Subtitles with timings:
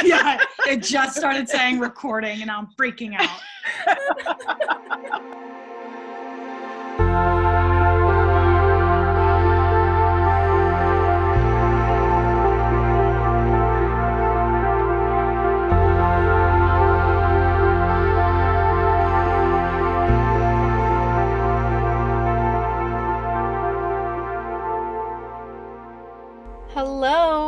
[0.04, 3.40] yeah, it just started saying recording and I'm freaking out.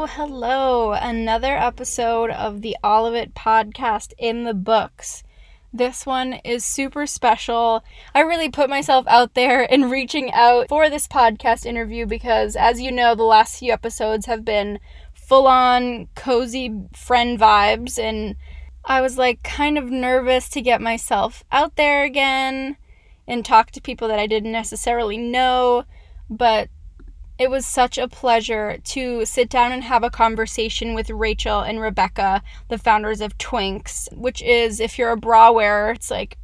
[0.03, 0.93] Hello, hello.
[0.95, 5.23] Another episode of the All of It podcast in the books.
[5.73, 7.85] This one is super special.
[8.13, 12.81] I really put myself out there in reaching out for this podcast interview because, as
[12.81, 14.81] you know, the last few episodes have been
[15.15, 18.35] full on cozy friend vibes, and
[18.85, 22.77] I was like kind of nervous to get myself out there again
[23.29, 25.85] and talk to people that I didn't necessarily know.
[26.29, 26.71] But
[27.39, 31.81] it was such a pleasure to sit down and have a conversation with Rachel and
[31.81, 36.37] Rebecca, the founders of Twinks, which is, if you're a bra wearer, it's like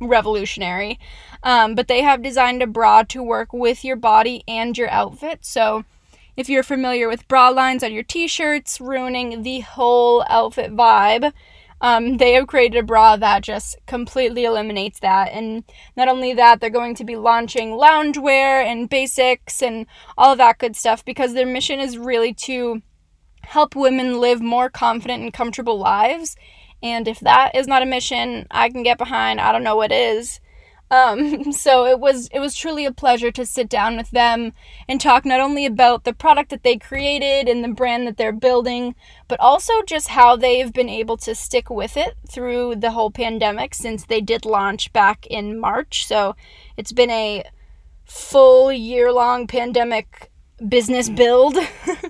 [0.00, 0.98] revolutionary.
[1.42, 5.44] Um, but they have designed a bra to work with your body and your outfit.
[5.44, 5.84] So
[6.36, 11.32] if you're familiar with bra lines on your t shirts, ruining the whole outfit vibe,
[11.80, 15.30] um, they have created a bra that just completely eliminates that.
[15.32, 15.64] And
[15.96, 20.58] not only that, they're going to be launching loungewear and basics and all of that
[20.58, 22.82] good stuff because their mission is really to
[23.42, 26.36] help women live more confident and comfortable lives.
[26.82, 29.92] And if that is not a mission I can get behind, I don't know what
[29.92, 30.40] is.
[30.90, 34.52] Um, so it was it was truly a pleasure to sit down with them
[34.88, 38.32] and talk not only about the product that they created and the brand that they're
[38.32, 38.94] building,
[39.28, 43.74] but also just how they've been able to stick with it through the whole pandemic
[43.74, 46.06] since they did launch back in March.
[46.06, 46.36] So
[46.76, 47.44] it's been a
[48.04, 50.30] full year long pandemic
[50.68, 51.56] business build.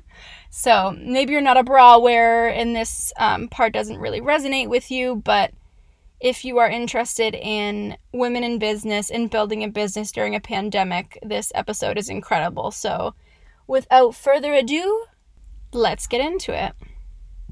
[0.50, 4.90] so maybe you're not a bra wearer and this um, part doesn't really resonate with
[4.90, 5.52] you, but
[6.20, 11.18] if you are interested in women in business and building a business during a pandemic,
[11.22, 12.70] this episode is incredible.
[12.70, 13.14] So,
[13.66, 15.04] without further ado,
[15.72, 16.72] let's get into it.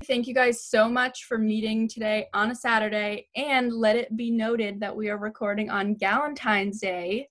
[0.04, 3.28] Thank you guys so much for meeting today on a Saturday.
[3.36, 7.28] And let it be noted that we are recording on Galentine's Day,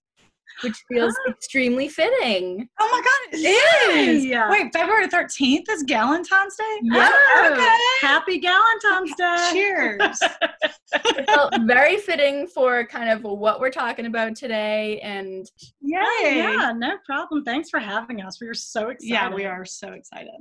[0.62, 2.68] which feels extremely fitting.
[2.80, 4.26] Oh my god, it is!
[4.26, 4.50] Yeah.
[4.50, 6.80] Wait, February 13th is Galentine's Day?
[6.84, 7.10] Yeah.
[7.12, 8.08] Oh, okay.
[8.08, 9.50] Happy Galentine's Day.
[9.52, 10.20] Cheers.
[10.94, 15.50] it felt very fitting for kind of what we're talking about today and
[15.82, 16.38] Yay.
[16.38, 17.44] Yeah, no problem.
[17.44, 18.40] Thanks for having us.
[18.40, 19.10] We are so excited.
[19.10, 20.32] Yeah, we are so excited.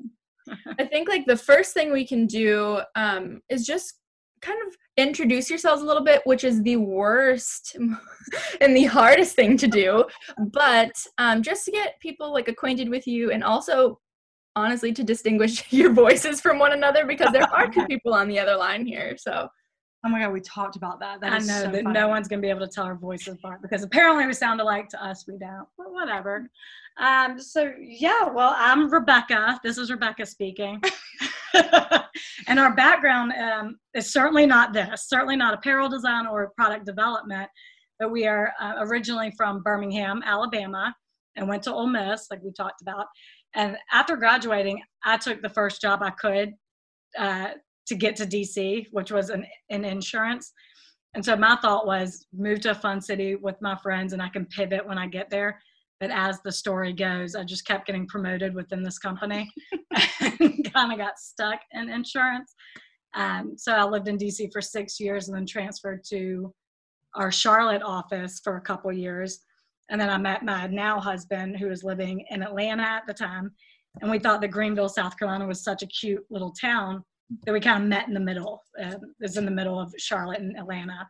[0.79, 4.01] I think like the first thing we can do um, is just
[4.43, 7.77] kind of introduce yourselves a little bit, which is the worst
[8.61, 10.05] and the hardest thing to do.
[10.53, 13.99] But um, just to get people like acquainted with you and also
[14.55, 18.39] honestly to distinguish your voices from one another because there are two people on the
[18.39, 19.17] other line here.
[19.17, 19.49] So
[20.05, 21.21] Oh my god, we talked about that.
[21.21, 21.95] That I is know so that funny.
[21.95, 24.61] no one's going to be able to tell our voices apart because apparently we sound
[24.61, 25.25] alike to us.
[25.29, 25.69] We don't.
[25.79, 26.51] But whatever.
[27.01, 29.61] Um, so, yeah, well, I'm Rebecca.
[29.63, 30.83] This is Rebecca speaking.
[31.55, 37.49] and our background um, is certainly not this, certainly not apparel design or product development.
[38.01, 40.93] But we are uh, originally from Birmingham, Alabama,
[41.37, 43.07] and went to Ole Miss, like we talked about.
[43.55, 46.55] And after graduating, I took the first job I could
[47.17, 47.51] uh,
[47.93, 50.55] to get to DC, which was an, in insurance.
[51.13, 54.31] And so my thought was move to a fun city with my friends and I
[54.31, 55.61] can pivot when I get there.
[56.01, 59.53] But as the story goes, I just kept getting promoted within this company
[60.21, 62.55] and kind of got stuck in insurance.
[63.15, 66.53] Um, so I lived in DC for six years and then transferred to
[67.15, 69.41] our Charlotte office for a couple years.
[69.91, 73.53] And then I met my now husband who was living in Atlanta at the time.
[74.01, 77.05] And we thought that Greenville, South Carolina was such a cute little town
[77.45, 78.63] that we kind of met in the middle.
[78.83, 81.09] Uh, it's in the middle of Charlotte and Atlanta.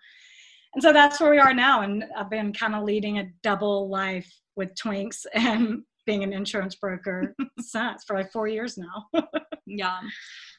[0.75, 1.83] And so that's where we are now.
[1.83, 6.75] And I've been kind of leading a double life with Twinks and being an insurance
[6.75, 9.07] broker since for like four years now.
[9.65, 10.01] Yeah.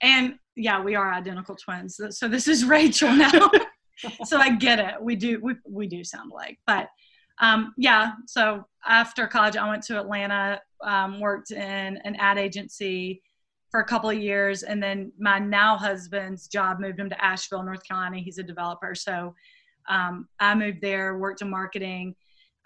[0.02, 1.98] And yeah, we are identical twins.
[1.98, 3.52] So- So this is Rachel now.
[4.24, 4.96] so I get it.
[5.00, 6.58] We do we we do sound alike.
[6.66, 6.88] But
[7.40, 13.22] um yeah, so after college I went to Atlanta, um, worked in an ad agency
[13.74, 17.64] for a couple of years and then my now husband's job moved him to Asheville,
[17.64, 18.18] North Carolina.
[18.18, 18.94] He's a developer.
[18.94, 19.34] So
[19.90, 22.14] um, I moved there, worked in marketing.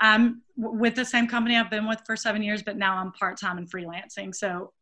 [0.01, 3.39] I'm with the same company I've been with for seven years, but now I'm part
[3.39, 4.35] time and freelancing.
[4.35, 4.73] So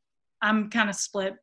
[0.41, 1.35] I'm kind of split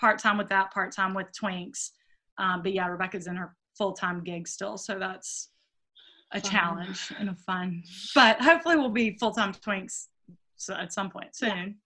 [0.00, 1.90] part time with that, part time with Twinks.
[2.38, 5.50] Um, but yeah, Rebecca's in her full time gig still, so that's
[6.32, 6.50] a Fun.
[6.50, 7.82] challenge and a fun.
[8.14, 10.06] But hopefully, we'll be full time Twinks
[10.70, 11.76] at some point soon.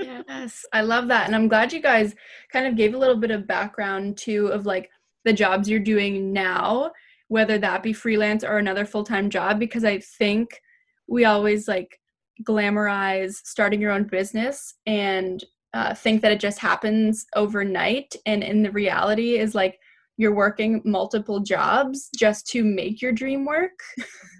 [0.00, 1.26] Yes, I love that.
[1.26, 2.14] And I'm glad you guys
[2.52, 4.90] kind of gave a little bit of background too of like
[5.24, 6.92] the jobs you're doing now,
[7.28, 10.60] whether that be freelance or another full time job, because I think
[11.08, 11.98] we always like
[12.44, 15.42] glamorize starting your own business and
[15.74, 18.14] uh, think that it just happens overnight.
[18.26, 19.78] And in the reality is like
[20.16, 23.78] you're working multiple jobs just to make your dream work.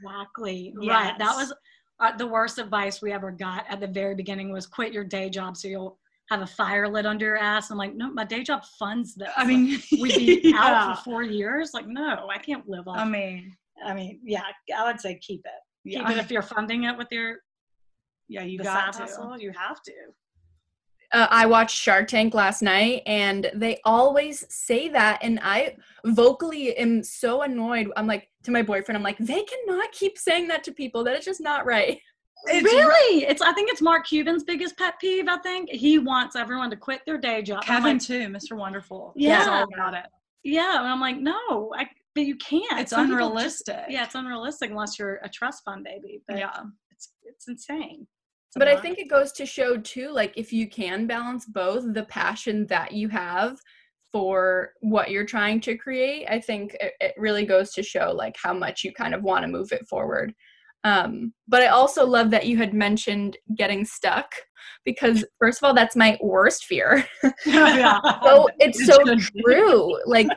[0.02, 0.75] Exactly.
[0.81, 0.90] Yes.
[0.90, 1.19] Right.
[1.19, 1.52] That was
[2.00, 5.29] uh, the worst advice we ever got at the very beginning was quit your day
[5.29, 5.99] job so you'll
[6.31, 7.71] have a fire lit under your ass.
[7.71, 9.31] I'm like, no, my day job funds this.
[9.37, 10.56] I mean, like, we'd be yeah.
[10.59, 11.71] out for four years.
[11.73, 12.99] Like, no, I can't live off.
[12.99, 14.43] I mean, I mean, yeah,
[14.77, 15.53] I would say keep it.
[15.85, 16.00] Yeah.
[16.00, 17.37] Keep it if you're funding it with your.
[18.29, 18.99] Yeah, you got to.
[19.01, 19.93] Hustle, you have to
[21.12, 25.19] uh, I watched Shark Tank last night and they always say that.
[25.22, 27.90] And I vocally am so annoyed.
[27.96, 31.05] I'm like, to my boyfriend, I'm like, they cannot keep saying that to people.
[31.05, 31.99] That is just not right.
[32.44, 33.25] It's really?
[33.25, 35.26] It's I think it's Mark Cuban's biggest pet peeve.
[35.28, 37.64] I think he wants everyone to quit their day job.
[37.64, 38.56] Kevin like, too, Mr.
[38.56, 39.12] Wonderful.
[39.16, 40.06] Yeah, all about it.
[40.44, 42.81] Yeah, and I'm like, no, I, but you can't.
[42.81, 43.75] It's Some unrealistic.
[43.75, 46.22] Just, yeah, it's unrealistic unless you're a trust fund baby.
[46.28, 46.60] But yeah,
[46.93, 48.06] it's it's insane
[48.58, 52.05] but I think it goes to show too, like if you can balance both the
[52.05, 53.58] passion that you have
[54.10, 58.37] for what you're trying to create, I think it, it really goes to show like
[58.43, 60.34] how much you kind of want to move it forward.
[60.85, 64.33] Um, but I also love that you had mentioned getting stuck
[64.85, 67.05] because first of all, that's my worst fear.
[67.47, 68.01] yeah.
[68.25, 68.99] so it's, so
[69.45, 69.99] true.
[70.07, 70.29] Like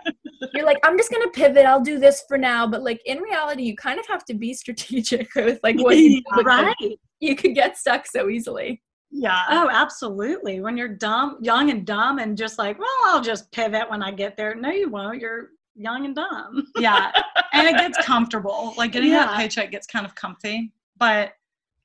[0.53, 2.67] you're like, I'm just gonna pivot, I'll do this for now.
[2.67, 6.21] But like in reality, you kind of have to be strategic with like what you
[6.35, 6.41] do.
[6.43, 6.75] right.
[7.19, 8.81] You could get stuck so easily.
[9.11, 9.43] Yeah.
[9.49, 10.61] Oh, absolutely.
[10.61, 14.11] When you're dumb, young and dumb, and just like, well, I'll just pivot when I
[14.11, 14.55] get there.
[14.55, 15.19] No, you won't.
[15.19, 15.49] You're
[15.81, 16.67] young and dumb.
[16.77, 17.11] yeah.
[17.53, 18.73] And it gets comfortable.
[18.77, 19.25] Like getting yeah.
[19.25, 20.71] that paycheck gets kind of comfy.
[20.97, 21.33] But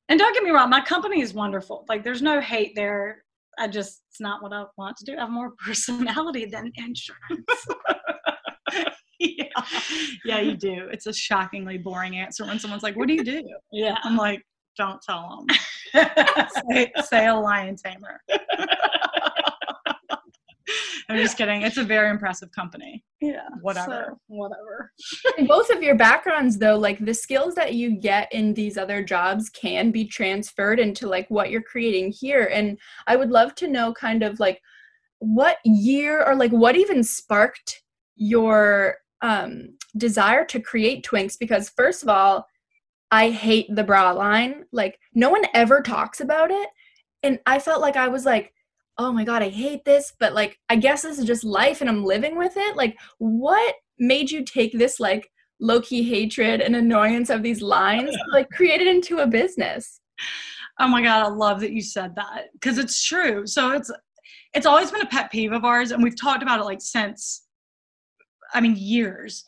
[0.08, 1.84] and don't get me wrong, my company is wonderful.
[1.88, 3.25] Like there's no hate there.
[3.58, 5.16] I just it's not what I want to do.
[5.16, 7.66] I have more personality than insurance.
[9.19, 9.44] yeah.
[10.25, 10.88] yeah, you do.
[10.93, 14.43] It's a shockingly boring answer when someone's like, "What do you do?" Yeah, I'm like,
[14.76, 16.04] "Don't tell them."
[16.70, 18.20] say, say a lion tamer.
[21.08, 21.62] I'm just kidding.
[21.62, 23.04] It's a very impressive company.
[23.20, 23.48] Yeah.
[23.62, 24.08] Whatever.
[24.08, 24.92] So, whatever.
[25.38, 29.02] in both of your backgrounds though, like the skills that you get in these other
[29.02, 32.50] jobs can be transferred into like what you're creating here.
[32.52, 34.60] And I would love to know kind of like
[35.18, 37.82] what year or like what even sparked
[38.16, 42.46] your um desire to create Twinks because first of all,
[43.10, 44.64] I hate the bra line.
[44.72, 46.69] Like no one ever talks about it.
[47.22, 48.52] And I felt like I was like
[48.98, 51.90] oh my god i hate this but like i guess this is just life and
[51.90, 52.76] i'm living with it.
[52.76, 58.48] Like what made you take this like low-key hatred and annoyance of these lines like
[58.50, 60.00] create it into a business?
[60.78, 63.46] Oh my god i love that you said that because it's true.
[63.46, 63.90] So it's
[64.54, 67.46] it's always been a pet peeve of ours and we've talked about it like since
[68.54, 69.44] i mean years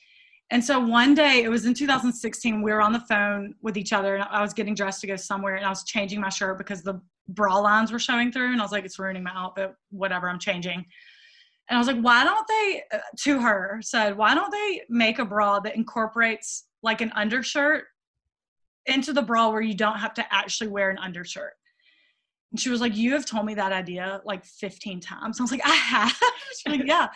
[0.51, 3.93] and so one day it was in 2016 we were on the phone with each
[3.93, 6.59] other and i was getting dressed to go somewhere and i was changing my shirt
[6.59, 9.75] because the bra lines were showing through and I was like, it's ruining my outfit,
[9.91, 10.85] whatever, I'm changing.
[11.69, 12.83] And I was like, why don't they,
[13.25, 17.85] to her, said, why don't they make a bra that incorporates like an undershirt
[18.87, 21.53] into the bra where you don't have to actually wear an undershirt?
[22.51, 25.39] And she was like, you have told me that idea like 15 times.
[25.39, 26.19] I was like, I have?
[26.57, 27.09] She's like, yeah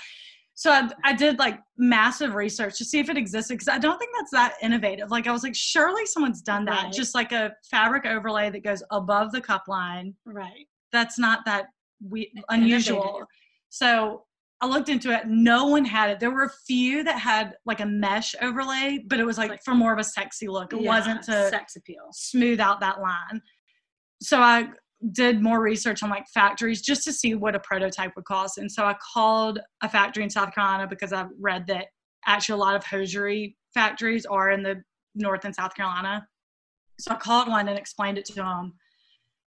[0.54, 3.98] so I, I, did like massive research to see if it existed because I don't
[3.98, 5.10] think that's that innovative.
[5.10, 6.84] Like I was like, surely someone's done that.
[6.84, 6.92] Right.
[6.92, 10.14] Just like a fabric overlay that goes above the cup line.
[10.26, 10.66] Right.
[10.92, 11.66] That's not that
[12.06, 13.00] we unusual.
[13.02, 13.26] Innovative.
[13.70, 14.24] So
[14.60, 15.26] I looked into it.
[15.26, 16.20] No one had it.
[16.20, 19.64] There were a few that had like a mesh overlay, but it was like, like
[19.64, 20.72] for more of a sexy look.
[20.72, 23.40] It yeah, wasn't to sex appeal, smooth out that line.
[24.22, 24.68] So I
[25.10, 28.58] did more research on like factories just to see what a prototype would cost.
[28.58, 31.86] And so I called a factory in South Carolina because I've read that
[32.26, 34.82] actually a lot of hosiery factories are in the
[35.14, 36.26] North and South Carolina.
[37.00, 38.74] So I called one and explained it to them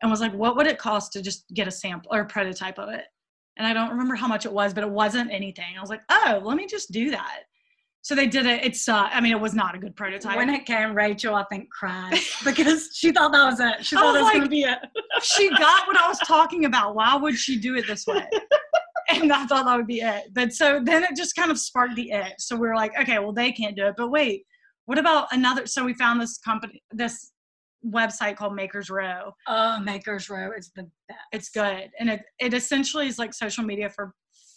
[0.02, 2.78] and was like, what would it cost to just get a sample or a prototype
[2.78, 3.06] of it?
[3.58, 5.78] And I don't remember how much it was, but it wasn't anything.
[5.78, 7.44] I was like, oh, let me just do that.
[8.06, 8.64] So they did it.
[8.64, 10.38] It's uh, I mean, it was not a good prototype.
[10.38, 13.84] When it came, Rachel, I think, cried because she thought that was it.
[13.84, 14.78] She thought it was like, going to be it.
[15.24, 16.94] she got what I was talking about.
[16.94, 18.24] Why would she do it this way?
[19.10, 20.26] and I thought that would be it.
[20.34, 22.34] But so then it just kind of sparked the it.
[22.38, 23.96] So we were like, okay, well, they can't do it.
[23.98, 24.44] But wait,
[24.86, 25.66] what about another?
[25.66, 27.32] So we found this company, this
[27.84, 29.32] website called Makers Row.
[29.48, 31.20] Oh, Makers Row is the best.
[31.32, 31.90] It's good.
[32.00, 34.14] And it, it essentially is like social media for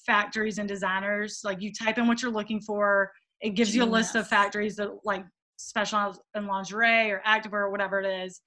[0.07, 1.41] factories and designers.
[1.45, 4.77] Like you type in what you're looking for it gives you a list of factories
[4.77, 5.25] that like
[5.57, 8.41] specialize in lingerie or activewear or whatever it is.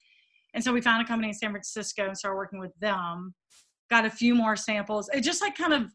[0.54, 3.34] And so we found a company in San Francisco and started working with them.
[3.90, 5.10] got a few more samples.
[5.14, 5.92] It just like kind of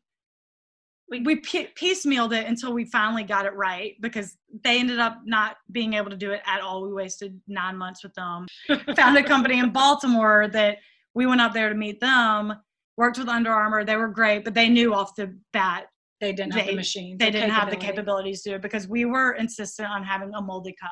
[1.09, 5.19] we, we pie- piecemealed it until we finally got it right because they ended up
[5.25, 6.83] not being able to do it at all.
[6.83, 8.47] We wasted nine months with them.
[8.97, 10.79] Found a company in Baltimore that
[11.15, 12.55] we went up there to meet them.
[12.97, 13.85] Worked with Under Armour.
[13.85, 15.87] They were great, but they knew off the bat
[16.21, 17.19] They didn't have the machines.
[17.19, 20.41] they didn't have the capabilities to do it because we were insistent on having a
[20.41, 20.91] moldy cup,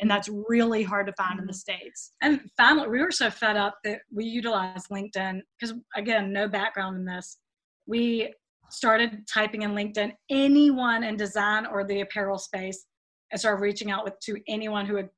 [0.00, 0.16] and mm-hmm.
[0.16, 1.56] that's really hard to find in the mm-hmm.
[1.56, 2.12] states.
[2.22, 6.96] And finally, we were so fed up that we utilized LinkedIn because, again, no background
[6.96, 7.38] in this.
[7.86, 8.34] We
[8.70, 12.84] started typing in LinkedIn anyone in design or the apparel space
[13.30, 15.08] and started reaching out with to anyone who would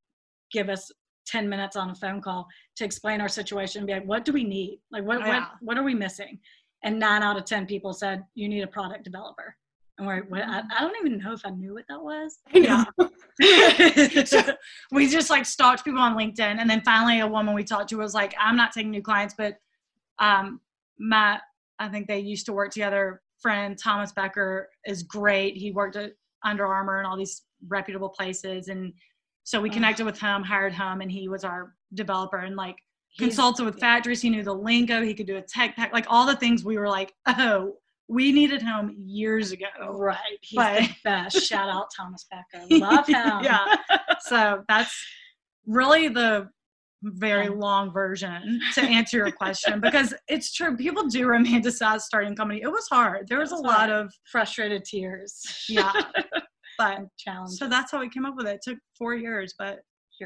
[0.53, 0.91] give us
[1.27, 4.33] 10 minutes on a phone call to explain our situation and be like, what do
[4.33, 4.81] we need?
[4.91, 5.41] Like, what, Yeah.
[5.41, 6.39] what, what are we missing?
[6.83, 9.55] And nine out of 10 people said, you need a product developer.
[10.01, 12.39] And we're, what, I, I don't even know if I knew what that was.
[12.55, 12.85] Yeah.
[14.25, 14.43] so
[14.93, 17.97] we just like stalked people on LinkedIn, and then finally, a woman we talked to
[17.97, 19.57] was like, "I'm not taking new clients, but
[20.19, 20.61] um,
[20.99, 21.39] my
[21.79, 23.21] I think they used to work together.
[23.43, 25.57] Friend Thomas Becker is great.
[25.59, 26.13] He worked at
[26.45, 28.95] Under Armour and all these reputable places, and
[29.45, 32.77] so we connected with him, hired him, and he was our developer and like
[33.19, 34.23] consulted with factories.
[34.23, 35.03] He knew the lingo.
[35.03, 37.75] He could do a tech pack, like all the things we were like, oh,
[38.09, 39.67] we needed him years ago.
[39.93, 40.17] Right.
[40.43, 41.43] He's But- the best.
[41.47, 42.65] Shout out Thomas Becker.
[42.71, 43.41] Love him.
[43.45, 43.77] Yeah.
[44.21, 44.95] so that's
[45.67, 46.49] really the
[47.03, 47.51] very Yeah.
[47.53, 52.61] long version to answer your question because it's true people do romanticize starting a company
[52.61, 55.65] it was hard there was a It's lot of Frustrated tears.
[55.67, 55.91] yeah
[56.77, 57.53] but Challenge.
[57.53, 59.79] so that's how we came up with it it took four years but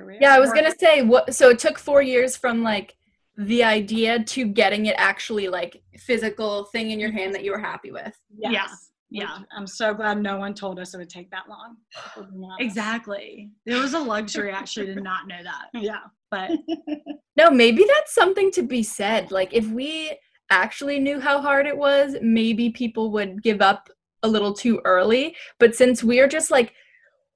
[0.03, 0.19] here.
[0.21, 1.35] Yeah, I was Or- gonna say what.
[1.35, 2.97] So it took four years from like
[3.37, 7.59] the idea to getting it actually like physical thing in your hand that you were
[7.59, 8.17] happy with.
[8.37, 8.53] Yes.
[8.53, 9.39] yeah, yeah.
[9.57, 11.77] I'm so glad no one told us it would take that long.
[12.15, 12.61] to be honest.
[12.61, 16.03] exactly it was a luxury actually to not know that Yeah.
[16.31, 16.51] but
[17.37, 19.33] No, maybe that's something to be said.
[19.33, 20.17] Like if we
[20.51, 23.89] actually knew how hard it was, maybe people would give up
[24.23, 25.35] a little too early.
[25.59, 26.73] But since we're just like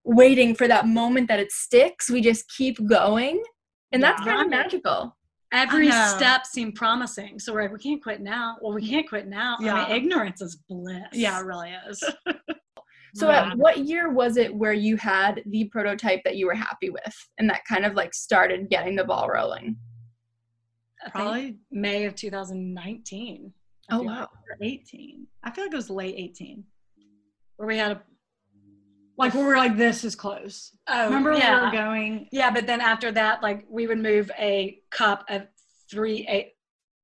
[0.09, 3.43] waiting for that moment that it sticks, we just keep going.
[3.93, 5.17] And that's kind of magical.
[5.53, 7.39] Every step seemed promising.
[7.39, 8.57] So we're like, we can't quit now.
[8.61, 9.57] Well, we can't quit now.
[9.61, 9.75] I Yeah.
[9.89, 11.05] mean, ignorance is bliss.
[11.13, 12.03] yeah it really is
[13.15, 13.53] So Yeah.
[13.53, 17.17] at what year was it where you had the prototype that you were happy with
[17.39, 19.77] and that kind of like started getting the ball rolling?
[21.13, 23.53] Probably May of 2019.
[23.91, 24.29] I Oh feel wow.
[24.61, 26.63] 18 i feel like it was late 18
[27.57, 28.03] Where we had a.
[29.19, 31.59] like we were like this is close Oh, remember yeah.
[31.61, 35.47] we were going Yeah, but then after that, like we would move a cup of
[35.91, 36.53] three eight,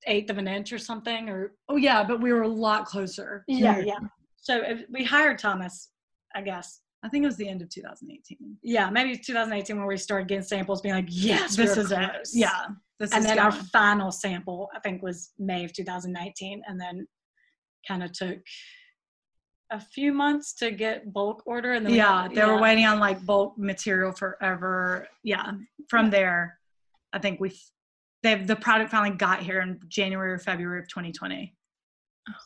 [0.07, 3.45] eighth of an inch or something, or Oh yeah, but we were a lot closer.
[3.49, 3.99] yeah, yeah.
[4.37, 5.91] So if we hired Thomas,
[6.35, 6.81] I guess.
[7.03, 8.57] I think it was the end of 2018.
[8.63, 12.01] Yeah, maybe 2018 when we started getting samples, being like, yes, this is close.
[12.35, 12.39] it.
[12.39, 12.65] Yeah,
[12.99, 17.07] this And is then our final sample, I think, was May of 2019, and then
[17.87, 18.39] kind of took
[19.71, 22.87] a few months to get bulk order, and then we yeah, had- they were waiting
[22.87, 25.09] on like bulk material forever.
[25.23, 25.53] Yeah,
[25.89, 26.59] from there,
[27.13, 27.53] I think we
[28.23, 31.55] they the product finally got here in January or February of 2020.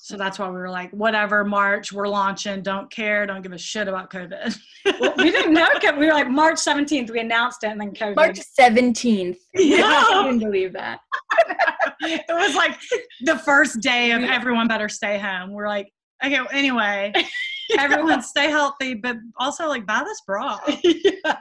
[0.00, 2.62] So that's why we were like, whatever, March, we're launching.
[2.62, 3.26] Don't care.
[3.26, 4.58] Don't give a shit about COVID.
[4.98, 5.68] Well, we didn't know.
[5.96, 7.10] We were like March 17th.
[7.10, 8.16] We announced it, and then COVID.
[8.16, 9.36] March 17th.
[9.54, 10.04] Yeah.
[10.08, 11.00] I didn't believe that.
[12.00, 12.76] it was like
[13.20, 15.52] the first day of everyone better stay home.
[15.52, 15.92] We're like,
[16.24, 17.12] okay, well, anyway,
[17.78, 20.58] everyone stay healthy, but also like buy this bra.
[20.84, 21.36] yeah.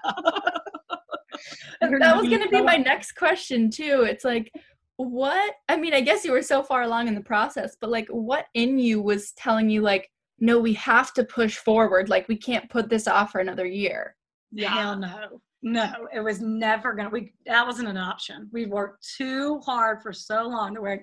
[1.82, 4.52] that was going to be my next question too it's like
[4.96, 8.08] what i mean i guess you were so far along in the process but like
[8.08, 12.36] what in you was telling you like no we have to push forward like we
[12.36, 14.16] can't put this off for another year
[14.52, 14.70] Yeah.
[14.70, 15.42] Hell no.
[15.64, 18.50] No, it was never gonna we that wasn't an option.
[18.54, 21.02] We worked too hard for so long to work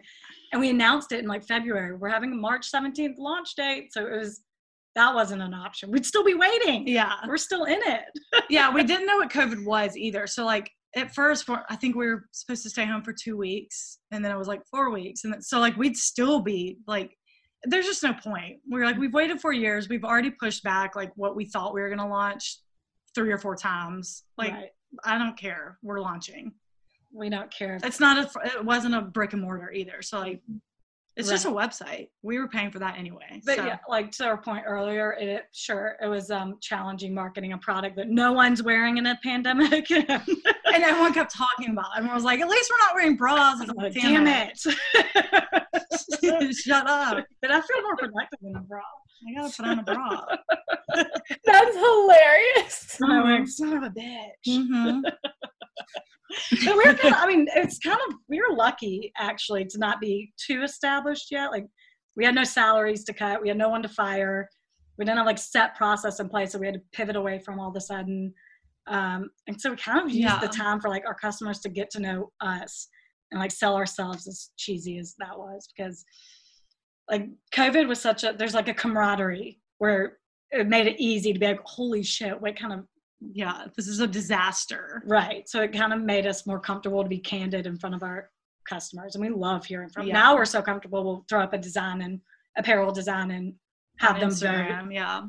[0.52, 1.96] and we announced it in like February.
[1.96, 3.92] We're having a March 17th launch date.
[3.92, 4.42] So it was
[4.94, 5.90] that wasn't an option.
[5.90, 6.86] We'd still be waiting.
[6.86, 7.14] Yeah.
[7.26, 8.04] We're still in it.
[8.50, 8.72] Yeah.
[8.72, 10.26] We didn't know what COVID was either.
[10.26, 13.98] So, like, at first, I think we were supposed to stay home for two weeks,
[14.12, 15.24] and then it was like four weeks.
[15.24, 17.16] And then, so, like, we'd still be like,
[17.64, 18.58] there's just no point.
[18.70, 19.00] We are like, mm.
[19.00, 19.88] we've waited four years.
[19.88, 22.58] We've already pushed back, like, what we thought we were going to launch
[23.14, 24.24] three or four times.
[24.38, 24.70] Like, Right.
[25.04, 25.78] I don't care.
[25.82, 26.52] We're launching.
[27.12, 27.78] we don't care.
[27.82, 28.46] It's not a.
[28.58, 30.02] It wasn't a brick and mortar either.
[30.02, 30.40] So like,
[31.16, 32.08] it's just a website.
[32.22, 33.40] We were paying for that anyway.
[33.44, 33.64] But so.
[33.66, 37.94] yeah, like to our point earlier, it sure it was um challenging marketing a product
[37.96, 39.88] that no one's wearing in a pandemic.
[39.92, 40.10] and
[40.66, 41.86] everyone kept talking about.
[41.94, 41.98] it.
[41.98, 44.60] Everyone was like, "At least we're not wearing bras." Like, Damn it.
[44.94, 46.56] it!
[46.56, 47.24] Shut up!
[47.42, 48.80] but I feel more productive in a bra.
[49.26, 50.24] I gotta put on a bra.
[51.44, 54.68] that's hilarious I'm like, son of a bitch.
[54.68, 55.00] hmm
[56.64, 60.00] but we're kind of, I mean, it's kind of we were lucky actually to not
[60.00, 61.50] be too established yet.
[61.50, 61.66] Like
[62.16, 64.48] we had no salaries to cut, we had no one to fire,
[64.98, 67.58] we didn't have like set process in place, so we had to pivot away from
[67.58, 68.32] all of a sudden.
[68.86, 70.38] Um, and so we kind of used Yeah.
[70.40, 72.88] the time for like our customers to get to know us
[73.30, 76.04] and like sell ourselves as cheesy as that was because
[77.10, 80.18] like COVID was such a there's like a camaraderie where
[80.50, 82.86] it made it easy to be like, holy shit, what kind of
[83.32, 85.02] yeah, this is a disaster.
[85.06, 85.48] Right.
[85.48, 88.30] So it kind of made us more comfortable to be candid in front of our
[88.68, 89.14] customers.
[89.14, 90.14] And we love hearing from Yeah.
[90.14, 92.20] Now we're so comfortable, we'll throw up a design and
[92.56, 93.54] apparel design and
[93.98, 94.46] have on them vote.
[94.46, 95.22] Instagram, yeah.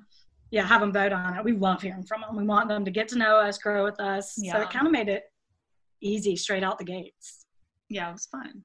[0.51, 1.43] Yeah, have them vote on it.
[1.43, 2.35] We love hearing from them.
[2.35, 4.35] We want them to get to know us, grow with us.
[4.35, 5.23] So it kind of made it
[6.01, 7.45] easy straight out the gates.
[7.89, 8.63] Yeah, it was fun.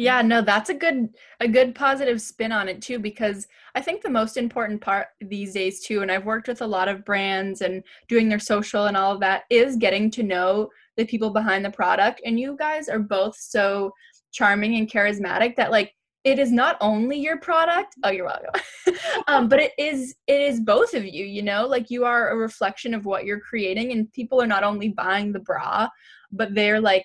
[0.00, 1.08] Yeah, no, that's a good
[1.40, 5.52] a good positive spin on it too because I think the most important part these
[5.52, 8.96] days too and I've worked with a lot of brands and doing their social and
[8.96, 12.20] all of that is getting to know the people behind the product.
[12.24, 13.92] And you guys are both so
[14.30, 18.60] charming and charismatic that like it is not only your product oh you're welcome.
[19.26, 21.66] Um, but it is it is both of you you know?
[21.66, 25.32] Like you are a reflection of what you're creating and people are not only buying
[25.32, 25.88] the bra
[26.30, 27.04] but they're like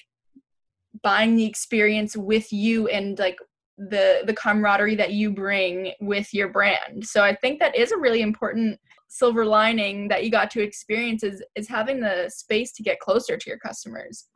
[1.02, 3.38] buying the experience with you and like
[3.78, 7.98] the the camaraderie that you bring with your brand so i think that is a
[7.98, 12.84] really important silver lining that you got to experience is is having the space to
[12.84, 14.28] get closer to your customers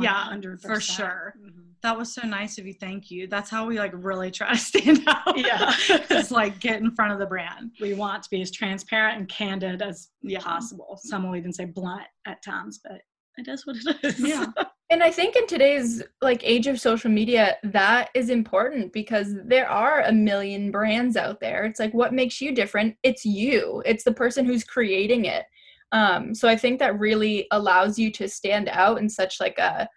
[0.00, 0.60] Yeah, 100%.
[0.60, 1.34] for sure.
[1.40, 1.66] Mhm.
[1.84, 2.72] That was so nice of you.
[2.74, 3.28] Thank you.
[3.28, 5.38] That's how we like really try to stand out.
[5.38, 5.72] Yeah.
[6.10, 7.70] It's like get in front of the brand.
[7.80, 10.40] We want to be as transparent and candid as Yeah.
[10.40, 10.98] possible.
[11.04, 13.02] Some will even say blunt at times, but
[13.36, 14.18] it is what it is.
[14.18, 14.46] Yeah.
[14.94, 19.68] and i think in today's like age of social media that is important because there
[19.68, 21.64] are a million brands out there.
[21.64, 22.94] It's like what makes you different?
[23.02, 23.82] It's you.
[23.84, 25.44] It's the person who's creating it.
[25.90, 29.88] Um, so i think that really allows you to stand out in such like a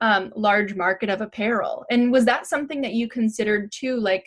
[0.00, 1.84] um, large market of apparel.
[1.90, 3.96] And was that something that you considered too?
[3.96, 4.24] Like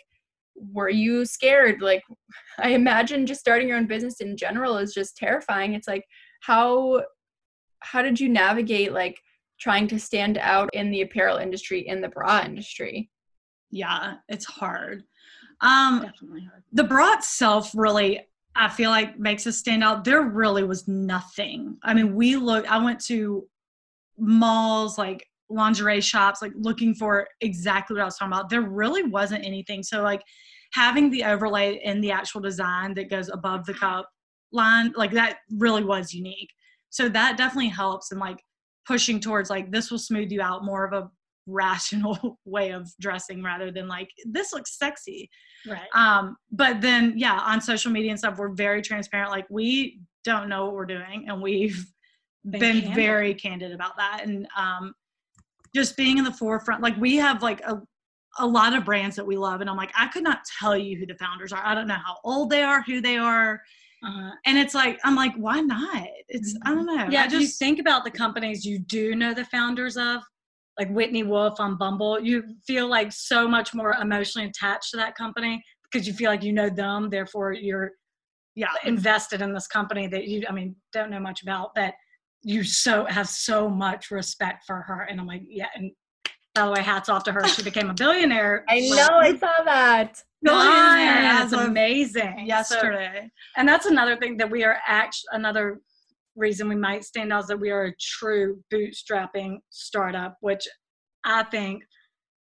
[0.56, 1.80] were you scared?
[1.80, 2.02] Like
[2.58, 5.72] i imagine just starting your own business in general is just terrifying.
[5.72, 6.04] It's like
[6.42, 7.02] how
[7.80, 9.18] how did you navigate like
[9.60, 13.10] trying to stand out in the apparel industry in the bra industry.
[13.70, 15.04] Yeah, it's hard.
[15.60, 16.62] Um, Definitely hard.
[16.72, 18.20] the bra itself really
[18.54, 20.04] i feel like makes us stand out.
[20.04, 21.76] There really was nothing.
[21.82, 23.46] I mean we looked, i went to
[24.18, 28.50] malls like lingerie shops like looking for exactly what i was talking about.
[28.50, 29.82] There really wasn't anything.
[29.82, 30.22] So like
[30.72, 34.08] having the overlay in the actual design that goes above the cup
[34.52, 36.50] line like that really was unique.
[36.90, 38.12] So that definitely helps.
[38.12, 38.42] And, like
[38.88, 41.08] pushing towards like this will smooth you out more of a
[41.46, 45.30] rational way of dressing rather than like this looks sexy.
[45.68, 45.88] Right.
[45.94, 49.30] um but then yeah on social media and stuff we're very transparent.
[49.30, 51.84] Like we don't know what we're doing and we've
[52.48, 52.94] Been been, candid.
[52.94, 54.22] very candid about that.
[54.24, 54.94] And um
[55.74, 57.80] just being in the forefront like we have like a
[58.38, 60.96] a lot of brands that we love and i'm like i could not tell you
[60.96, 61.62] who the founders are.
[61.64, 63.60] I don't know how old they are who they are
[64.06, 67.32] uh, and it's like i'm like why not it's i don't know yeah, i if
[67.32, 70.22] you just think about the companies you do know the founders of,
[70.78, 75.16] like Whitney Wolfe on Bumble, you feel like so much more emotionally attached to that
[75.16, 77.10] company because you feel like you know them.
[77.10, 77.92] Therefore, you're
[78.54, 81.94] yeah invested in this company that you, I mean, don't know much about, but
[82.42, 85.02] you so have so much respect for her.
[85.02, 85.66] And I'm like, yeah.
[85.74, 85.90] And
[86.58, 87.46] by the way, hats off to her.
[87.48, 88.64] She became a billionaire.
[88.68, 92.34] i know i saw that Billionaire That's as of amazing.
[92.38, 95.80] So- yesterday and that's another thing that we are actually another
[96.36, 100.64] reason we might stand out is that we are a true bootstrapping startup which
[101.24, 101.82] i think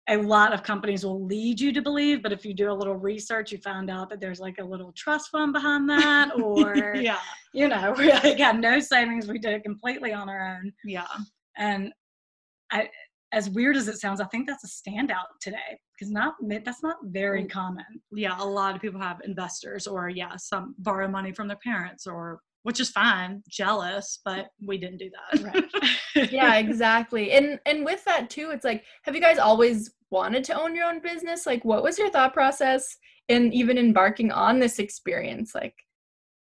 [0.10, 2.96] a lot of companies will lead you to believe but if you do a little
[2.96, 7.20] research you find out that there's like a little trust fund behind that or yeah
[7.54, 11.08] you know we got no savings we did it completely on our own yeah
[11.58, 11.94] and
[12.72, 12.90] I,
[13.36, 16.34] as weird as it sounds i think that's a standout today because not
[16.66, 17.50] that's not very Mm.
[17.50, 17.86] common.
[18.12, 22.06] Yeah, a lot of people have investors or yeah, some borrow money from their parents
[22.08, 25.44] or which is fine, jealous, but we didn't do that.
[25.44, 26.32] right.
[26.32, 27.26] Yeah exactly.
[27.34, 30.86] And and with that too it's like have you guys always wanted to own your
[30.86, 31.46] own business?
[31.46, 32.84] Like what was your thought process
[33.30, 35.54] in even embarking on this experience?
[35.56, 35.76] Like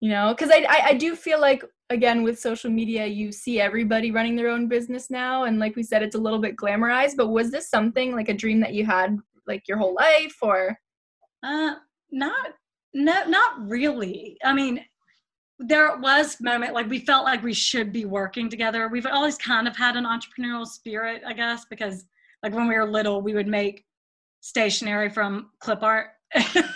[0.00, 3.60] you know because I, I i do feel like again with social media you see
[3.60, 7.16] everybody running their own business now and like we said it's a little bit glamorized
[7.16, 10.76] but was this something like a dream that you had like your whole life or
[11.42, 11.76] Uh,
[12.10, 12.54] not,
[12.94, 14.36] no, not really.
[14.44, 14.84] I mean,
[15.58, 18.88] there was moment like we felt like we should be working together.
[18.88, 22.04] We've always kind of had an entrepreneurial spirit, I guess, because
[22.42, 23.84] like when we were little, we would make
[24.40, 26.08] stationery from clip art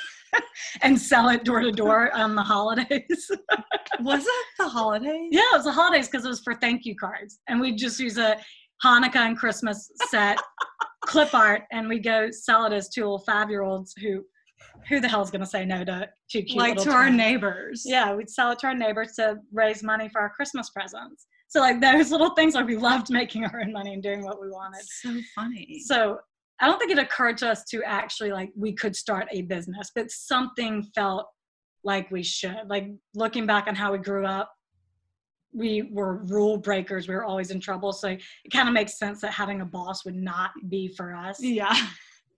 [0.82, 3.30] and sell it door to door on the holidays.
[4.00, 5.28] Was it the holidays?
[5.30, 8.00] yeah, it was the holidays because it was for thank you cards, and we'd just
[8.00, 8.38] use a
[8.82, 10.40] Hanukkah and Christmas set
[11.04, 14.24] clip art, and we go sell it as two little five year olds who,
[14.88, 17.82] who the hell's gonna say no to two cute like to our neighbors.
[17.84, 21.26] Yeah, we'd sell it to our neighbors to raise money for our Christmas presents.
[21.48, 24.40] So like those little things, like we loved making our own money and doing what
[24.40, 24.82] we wanted.
[24.84, 25.82] So funny.
[25.84, 26.20] So
[26.60, 29.90] I don't think it occurred to us to actually like we could start a business,
[29.94, 31.26] but something felt
[31.84, 32.62] like we should.
[32.68, 34.52] Like looking back on how we grew up,
[35.52, 37.08] we were rule breakers.
[37.08, 37.92] We were always in trouble.
[37.92, 41.42] So it kind of makes sense that having a boss would not be for us.
[41.42, 41.74] yeah.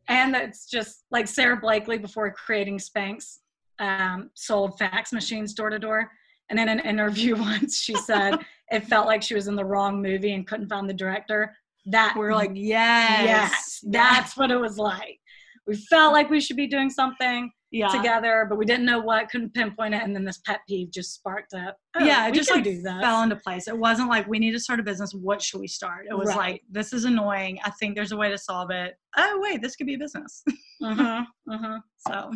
[0.08, 3.38] And it's just like Sara Blakely before creating Spanx
[3.78, 6.10] um, sold fax machines door to door.
[6.50, 8.38] And in an interview once, she said
[8.70, 11.54] it felt like she was in the wrong movie and couldn't find the director.
[11.86, 13.24] That We're like, yes.
[13.24, 15.18] yes, that's what it was like.
[15.66, 17.88] We felt like we should be doing something yeah.
[17.88, 21.14] together, but we didn't know what, couldn't pinpoint it, and then this pet peeve just
[21.14, 21.76] sparked up.
[21.96, 23.00] Oh, yeah, it just like do that.
[23.00, 23.66] fell into place.
[23.68, 25.12] It wasn't like we need to start a business.
[25.12, 26.06] What should we start?
[26.08, 26.36] It was Right.
[26.36, 27.58] like this is annoying.
[27.64, 28.94] I think there's a way to solve it.
[29.16, 30.42] Oh wait, this could be a business.
[30.84, 32.32] uh-huh uh-huh so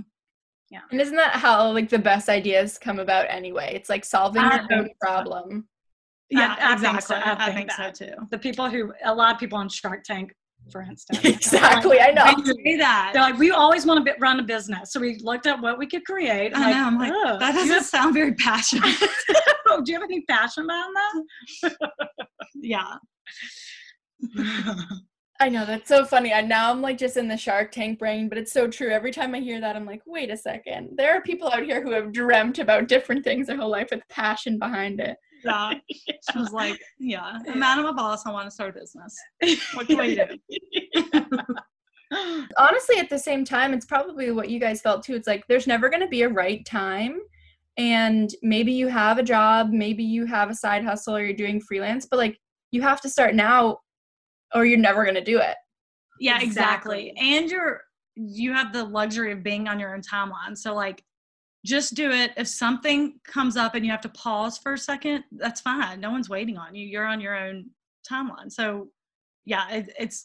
[0.70, 0.80] yeah.
[0.90, 3.72] And isn't that how like the best ideas come about anyway?
[3.74, 5.06] It's like solving I your own think so.
[5.06, 5.68] problem.
[6.30, 7.14] Yeah, I think so.
[7.14, 7.16] exactly.
[7.16, 8.12] I I think think so too.
[8.30, 10.32] The people who, a lot of people on Shark Tank,
[10.72, 12.24] for instance, exactly, I know.
[12.64, 13.10] Say that.
[13.12, 15.78] They're like, we always want to be, run a business, so we looked at what
[15.78, 16.52] we could create.
[16.54, 16.86] I know.
[16.86, 18.84] I'm like, "Ugh, that doesn't sound very passionate.
[18.88, 19.08] have-
[19.68, 21.76] oh, do you have any passion behind that?
[22.56, 22.96] yeah.
[25.38, 26.32] I know that's so funny.
[26.32, 28.90] And now I'm like just in the Shark Tank brain, but it's so true.
[28.90, 30.96] Every time I hear that, I'm like, wait a second.
[30.96, 34.00] There are people out here who have dreamt about different things their whole life with
[34.08, 35.16] passion behind it.
[35.88, 36.12] Yeah.
[36.32, 38.26] She was like, yeah, I'm out of my boss.
[38.26, 39.14] I want to start a business.
[39.74, 40.24] What can we do?
[42.58, 45.14] Honestly, at the same time, it's probably what you guys felt too.
[45.14, 47.20] It's like there's never going to be a right time.
[47.76, 51.60] And maybe you have a job, maybe you have a side hustle or you're doing
[51.60, 52.38] freelance, but like
[52.70, 53.78] you have to start now
[54.54, 55.56] or you're never going to do it.
[56.18, 57.10] Yeah, exactly.
[57.10, 57.36] Exactly.
[57.36, 57.80] And you're
[58.16, 60.56] you have the luxury of being on your own timeline.
[60.56, 61.04] So like
[61.66, 62.32] just do it.
[62.36, 66.00] If something comes up and you have to pause for a second, that's fine.
[66.00, 66.86] No one's waiting on you.
[66.86, 67.70] You're on your own
[68.08, 68.50] timeline.
[68.50, 68.88] So
[69.44, 70.24] yeah, it, it's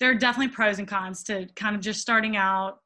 [0.00, 2.80] there are definitely pros and cons to kind of just starting out,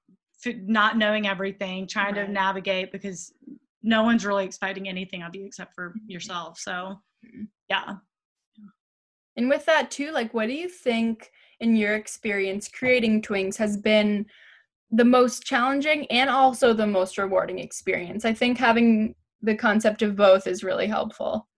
[0.47, 3.33] not knowing everything, trying to navigate because
[3.83, 6.59] no one's really expecting anything of you except for yourself.
[6.59, 7.49] So Mhm.
[7.69, 7.97] yeah.
[9.37, 13.77] And with that too, like what do you think in your experience creating Twinks has
[13.77, 14.27] been
[14.91, 18.25] the most challenging and also the most rewarding experience?
[18.25, 21.49] I think having the concept of both is really helpful.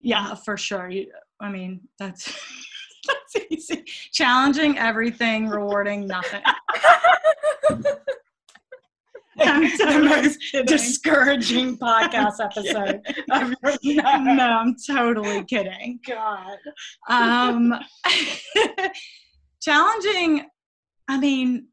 [0.00, 0.88] Yeah, for sure.
[0.88, 2.26] You, I mean, that's
[3.06, 3.84] that's easy.
[4.12, 6.42] Challenging everything, rewarding nothing.
[9.38, 13.00] I'm the most discouraging podcast episode.
[13.28, 14.36] Known.
[14.36, 16.00] no, I'm totally kidding.
[16.06, 16.58] God.
[17.08, 17.74] Um,
[19.60, 20.46] challenging.
[21.08, 21.68] I mean,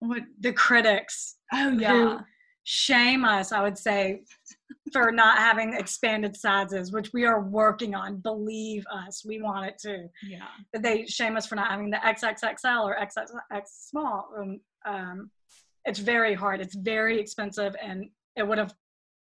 [0.00, 0.22] what?
[0.40, 2.18] The critics Oh who
[2.64, 4.22] shame us, I would say,
[4.92, 8.18] for not having expanded sizes, which we are working on.
[8.18, 10.08] Believe us, we want it to.
[10.22, 14.28] yeah, But they shame us for not having the XXXL or XXX small.
[14.38, 15.30] Um, um,
[15.86, 16.60] it's very hard.
[16.60, 18.04] It's very expensive, and
[18.36, 18.74] it would have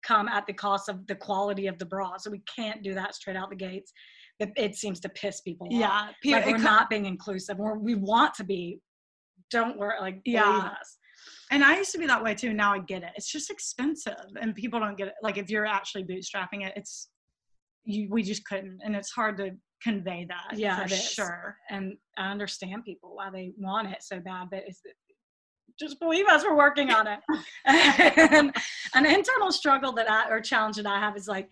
[0.03, 2.17] come at the cost of the quality of the bra.
[2.17, 3.91] So we can't do that straight out the gates.
[4.39, 5.73] It, it seems to piss people off.
[6.23, 6.37] yeah.
[6.37, 7.57] Like we're not being inclusive.
[7.57, 8.79] We're, we want to be.
[9.51, 9.99] Don't worry.
[9.99, 10.71] Like Yeah.
[10.79, 10.97] us.
[11.49, 12.53] And I used to be that way too.
[12.53, 13.11] Now I get it.
[13.15, 15.13] It's just expensive, and people don't get it.
[15.23, 17.09] Like if you're actually bootstrapping it, it's
[17.85, 18.09] you.
[18.09, 20.57] We just couldn't, and it's hard to convey that.
[20.57, 21.57] Yeah, for sure.
[21.69, 24.81] And I understand people why they want it so bad, but it's
[25.79, 26.43] just believe us.
[26.43, 27.19] We're working on it.
[27.65, 28.53] and
[28.93, 31.49] an internal struggle that I or challenge that I have is like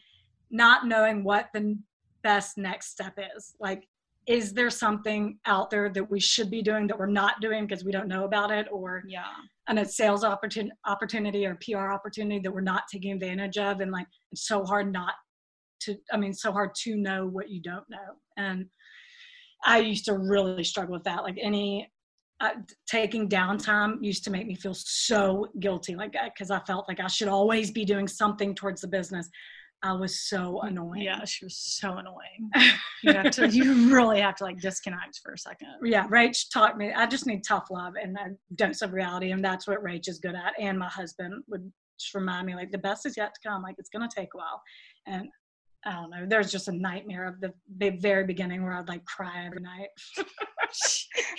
[0.51, 1.77] not knowing what the
[2.23, 3.53] best next step is.
[3.59, 3.87] Like,
[4.27, 7.83] is there something out there that we should be doing that we're not doing because
[7.83, 9.25] we don't know about it, or Yeah.
[9.67, 13.91] and a sales opportunity opportunity or PR opportunity that we're not taking advantage of and
[13.91, 15.13] like it's so hard not
[15.81, 18.15] to I mean so hard to know what you don't know.
[18.37, 18.65] And
[19.63, 21.23] I used to really struggle with that.
[21.23, 21.91] Like any
[22.41, 22.49] uh,
[22.87, 27.07] taking downtime used to make me feel so guilty like because I felt like I
[27.07, 29.29] should always be doing something towards the business
[29.85, 32.49] I was so annoying Yeah, she was so annoying.
[33.03, 33.47] You have to.
[33.47, 35.67] You really have to like disconnect for a second.
[35.83, 36.91] yeah, Rach taught me.
[36.91, 40.17] I just need tough love and a dose of reality, and that's what Rach is
[40.19, 40.53] good at.
[40.59, 43.61] And my husband would just remind me, like, the best is yet to come.
[43.61, 44.61] Like, it's gonna take a while.
[45.05, 45.27] And
[45.85, 46.25] I don't know.
[46.27, 49.89] There's just a nightmare of the, the very beginning where I'd like cry every night.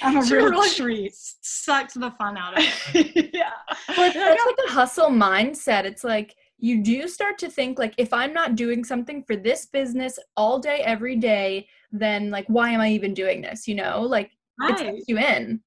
[0.02, 1.12] I'm a She real really treat.
[1.42, 3.30] Sucked the fun out of it.
[3.34, 3.50] yeah.
[3.88, 5.84] But it's like a hustle mindset.
[5.84, 9.66] It's like you do start to think like if i'm not doing something for this
[9.66, 14.02] business all day every day then like why am i even doing this you know?
[14.02, 14.72] Like right.
[14.72, 15.60] it takes you in.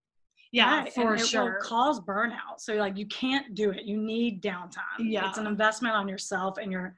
[0.51, 0.93] Yeah right.
[0.93, 1.43] for and sure.
[1.43, 2.59] will cause burnout.
[2.59, 3.83] So like you can't do it.
[3.83, 4.99] You need downtime.
[4.99, 5.29] Yeah.
[5.29, 6.95] It's an investment on yourself and your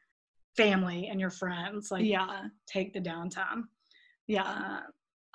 [0.55, 1.91] family and your friends.
[1.91, 2.43] Like yeah.
[2.65, 3.63] take the downtime.
[4.27, 4.43] Yeah.
[4.43, 4.81] Uh,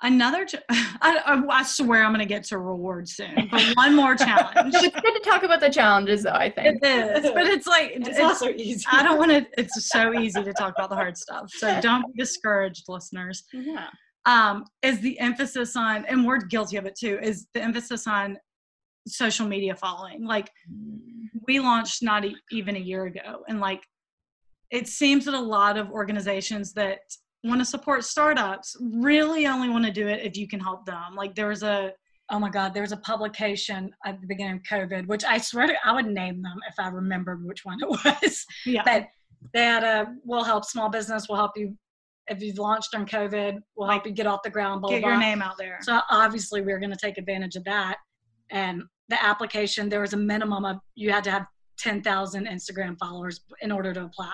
[0.03, 4.15] another ch- I, I, swear i'm going to get to reward soon but one more
[4.15, 4.73] challenge.
[4.77, 6.79] It's good to talk about the challenges though i think.
[6.81, 8.85] It is but it's like it's, it's also easy.
[8.91, 12.13] I don't want to it's so easy to talk about the hard stuff so don't
[12.13, 13.43] be discouraged listeners.
[13.53, 13.87] Yeah.
[14.27, 18.37] Um, is the emphasis on, and we're guilty of it too, is the emphasis on
[19.07, 20.25] social media following.
[20.25, 20.51] Like
[21.47, 23.83] we launched not e- even a year ago, and like
[24.69, 26.99] it seems that a lot of organizations that
[27.43, 31.15] want to support startups really only want to do it if you can help them.
[31.15, 31.93] Like there was a
[32.29, 35.67] oh my god, there was a publication at the beginning of COVID, which I swear
[35.67, 37.89] to, I would name them if I remembered which one it
[38.23, 38.45] was.
[38.65, 38.81] Yeah.
[38.83, 39.07] But
[39.53, 41.77] they had a we'll help small business, we'll help you
[42.29, 44.81] if you've launched on COVID, we'll help you get off the ground.
[44.81, 45.79] Blah, get blah, your name out there.
[45.81, 47.97] So obviously, we are going to take advantage of that.
[48.51, 51.45] And the application, there was a minimum of you had to have
[51.79, 54.33] 10,000 Instagram followers in order to apply.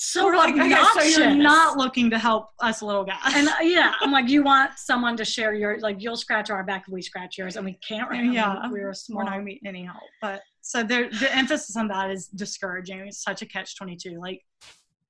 [0.00, 3.18] So We're like, okay, so you're not looking to help us little guys.
[3.34, 6.62] And uh, yeah, I'm like, you want someone to share your, like, you'll scratch our
[6.62, 8.08] back if we scratch yours, and we can't.
[8.08, 9.24] Right yeah, we're small.
[9.24, 10.04] We're not meeting any help.
[10.22, 13.00] But so there, the emphasis on that is discouraging.
[13.08, 14.20] It's such a catch 22.
[14.20, 14.40] Like,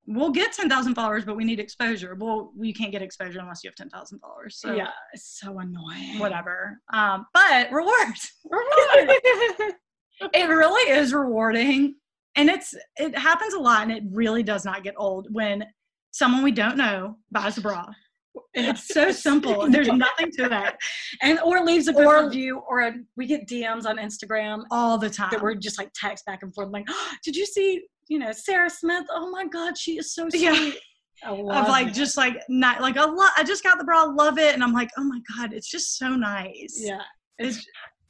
[0.06, 2.16] we'll get 10,000 followers, but we need exposure.
[2.18, 4.58] Well, you can't get exposure unless you have 10,000 followers.
[4.58, 6.18] So yeah, it's so annoying.
[6.18, 6.80] Whatever.
[6.94, 8.32] Um, but rewards.
[8.42, 9.20] Reward.
[10.32, 11.96] it really is rewarding.
[12.38, 15.64] And it's it happens a lot and it really does not get old when
[16.12, 17.84] someone we don't know buys a bra.
[18.54, 19.68] It's so simple.
[19.68, 20.76] There's nothing to that.
[21.22, 24.98] And or leaves a good or, review or a, we get DMs on Instagram all
[24.98, 27.82] the time that we're just like text back and forth like, oh, did you see
[28.08, 29.06] you know, Sarah Smith.
[29.10, 30.42] Oh my God, she is so sweet.
[30.42, 31.30] Yeah.
[31.30, 31.94] of like it.
[31.94, 33.32] just like not like a lot.
[33.36, 35.96] I just got the bra, love it, and I'm like, oh my God, it's just
[35.98, 36.80] so nice.
[36.80, 37.02] Yeah,
[37.38, 37.64] it's.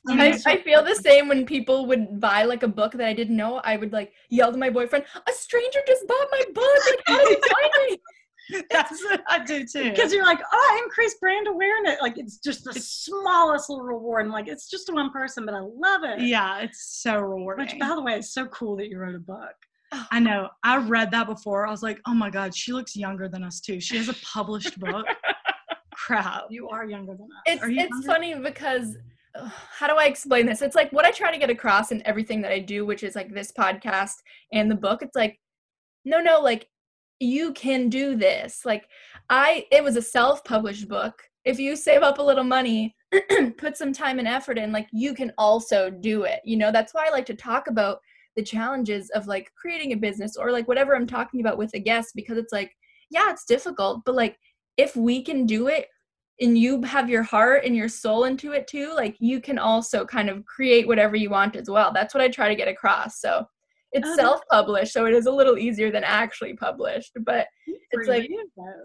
[0.08, 3.36] I, I feel the same when people would buy like a book that I didn't
[3.36, 3.60] know.
[3.64, 6.78] I would like yell to my boyfriend, "A stranger just bought my book!
[6.86, 7.98] Like, how did you find me?"
[8.70, 9.90] That's what I do too.
[9.90, 11.98] Because you're like, oh, I increased brand awareness.
[12.00, 14.22] Like it's just the smallest little reward.
[14.22, 16.20] And like it's just one person, but I love it.
[16.20, 17.66] Yeah, it's so rewarding.
[17.66, 19.54] Which by the way, it's so cool that you wrote a book.
[19.92, 20.06] Oh.
[20.10, 20.48] I know.
[20.62, 21.66] I read that before.
[21.66, 23.80] I was like, oh my God, she looks younger than us too.
[23.80, 25.06] She has a published book.
[25.94, 26.44] Crap.
[26.50, 27.42] You are younger than us.
[27.46, 28.96] It's, it's funny because
[29.70, 30.62] how do I explain this?
[30.62, 33.14] It's like what I try to get across in everything that I do, which is
[33.14, 34.14] like this podcast
[34.52, 35.02] and the book.
[35.02, 35.38] It's like,
[36.04, 36.68] no, no, like
[37.20, 38.64] you can do this.
[38.64, 38.88] Like
[39.30, 41.22] I, it was a self published book.
[41.44, 42.94] If you save up a little money,
[43.58, 46.40] put some time and effort in, like you can also do it.
[46.44, 48.00] You know, that's why I like to talk about
[48.36, 51.78] the challenges of like creating a business or like whatever I'm talking about with a
[51.78, 52.72] guest because it's like,
[53.10, 54.36] yeah, it's difficult, but like
[54.76, 55.88] if we can do it
[56.40, 60.04] and you have your heart and your soul into it too, like you can also
[60.04, 61.92] kind of create whatever you want as well.
[61.92, 63.20] That's what I try to get across.
[63.20, 63.44] So
[63.92, 67.46] it's oh, self-published, so it is a little easier than actually published, but
[67.90, 68.28] it's like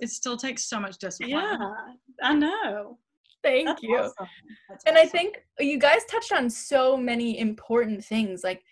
[0.01, 1.29] it still takes so much discipline.
[1.29, 1.57] Yeah,
[2.23, 2.97] I know.
[3.43, 3.97] Thank That's you.
[3.97, 4.27] Awesome.
[4.85, 4.97] and awesome.
[4.97, 8.63] I think you guys touched on so many important things like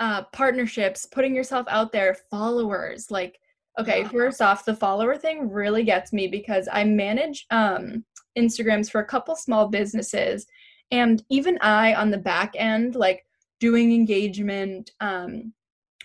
[0.00, 3.10] uh, partnerships, putting yourself out there, followers.
[3.10, 3.38] Like,
[3.78, 8.04] okay, first off, the follower thing really gets me because I manage um,
[8.38, 10.46] Instagrams for a couple small businesses.
[10.90, 13.24] And even I, on the back end, like
[13.60, 15.52] doing engagement, um,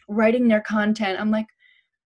[0.08, 1.48] writing their content, I'm like,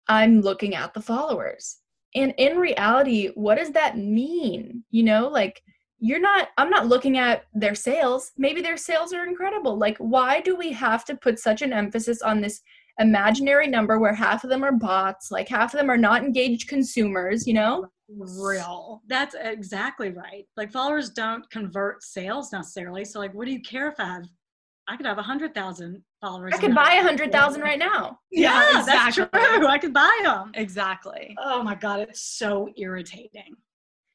[0.09, 1.79] I'm looking at the followers.
[2.15, 4.85] And in reality, what does that mean?
[4.91, 5.63] You know, like,
[6.01, 10.41] you're not i'm not looking at their sales maybe their sales are incredible like why
[10.41, 12.63] do we have to put such an emphasis on this
[12.99, 16.69] imaginary number where half of them are bots like half of them are not engaged
[16.69, 17.89] consumers you know?
[18.17, 19.03] Real.
[19.07, 20.47] That's exactly right.
[20.57, 24.27] Like followers don't convert sales necessarily so like what do you care if i have
[24.89, 28.19] i could have a hundred thousand followers i could buy a hundred thousand right now.
[28.31, 29.29] Yeah, yeah exactly.
[29.33, 29.69] that's true.
[29.69, 31.37] I could buy them exactly.
[31.39, 33.55] Oh my god it's so irritating.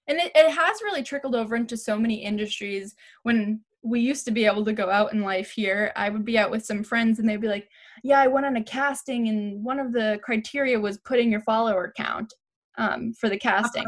[0.08, 4.32] And it, it has really trickled over into so many industries when we used to
[4.32, 5.92] be able to go out in life here.
[5.96, 7.70] I would be out with some friends and they'd be like
[8.04, 11.92] yeah i went on a casting and one of the criteria was putting your follower
[11.96, 12.32] count
[12.78, 13.86] um, for the casting.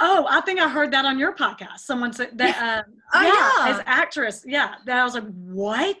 [0.00, 1.78] oh i think i heard that on your podcast.
[1.78, 2.82] Someone said that uh,
[3.14, 4.44] oh, yeah, yeah, as actress.
[4.46, 5.98] Yeah that i was like what?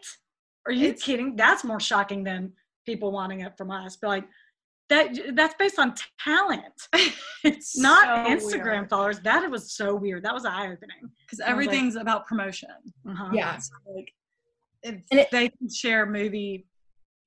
[0.64, 1.34] Are you it's, kidding?
[1.34, 2.52] That's more shocking than
[2.86, 3.96] people wanting it from us.
[4.00, 4.24] But like
[4.92, 6.88] that that's based on talent.
[7.44, 8.90] it's not so Instagram weird.
[8.90, 9.20] followers.
[9.20, 10.22] That was so weird.
[10.24, 12.68] That was eye opening because everything's like, about promotion.
[13.08, 13.30] Uh-huh.
[13.32, 14.12] Yeah, so like
[14.82, 16.66] if it, they can share movie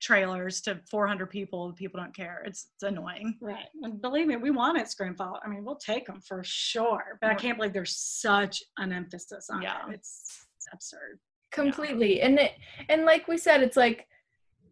[0.01, 3.65] trailers to 400 people people don't care it's, it's annoying Right.
[3.81, 5.39] And believe me, we want it screenfall.
[5.43, 7.17] I mean, we'll take them for sure.
[7.21, 9.87] But I can't believe there's such an emphasis on Yeah.
[9.89, 9.93] it.
[9.95, 11.19] It's absurd.
[11.51, 12.51] completely and it
[12.89, 14.05] and like we said it's like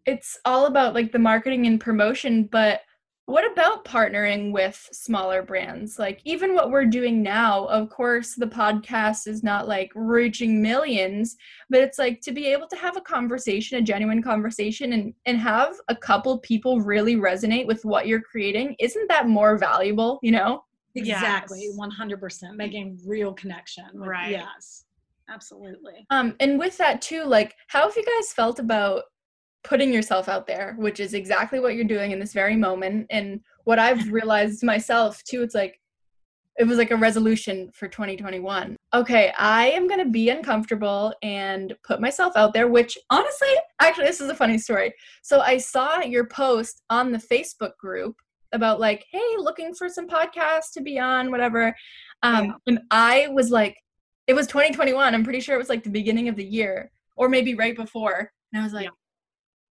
[0.05, 2.81] it's all about like the marketing and promotion but
[3.25, 8.45] what about partnering with smaller brands like even what we're doing now of course the
[8.45, 11.37] podcast is not like reaching millions
[11.69, 15.37] but it's like to be able to have a conversation a genuine conversation and and
[15.37, 20.31] have a couple people really resonate with what you're creating isn't that more valuable you
[20.31, 20.63] know
[20.95, 21.71] Exactly.
[21.75, 21.75] Yes.
[21.99, 22.55] 100%.
[22.55, 23.85] Making real connection.
[23.95, 24.29] with- Right.
[24.29, 24.85] Yes.
[25.27, 26.05] Absolutely.
[26.11, 29.03] Um, and with that too, like, how have you guys felt about
[29.63, 33.07] putting yourself out there, which is exactly what you're doing in this very moment?
[33.09, 35.79] And what I've realized myself too, it's like,
[36.59, 38.75] it was like a resolution for 2021.
[38.93, 43.49] Okay, I am gonna be uncomfortable and put myself out there, which honestly,
[43.81, 44.93] actually, this is a funny story.
[45.23, 48.15] So I saw your post on the Facebook group
[48.51, 51.75] about like, hey, looking for some podcasts to be on, whatever.
[52.21, 52.51] Um, Yeah.
[52.67, 53.75] and I was like,
[54.27, 55.15] it was 2021.
[55.15, 58.31] I'm pretty sure it was like the beginning of the year or maybe right before.
[58.53, 58.91] And I was like, Yeah.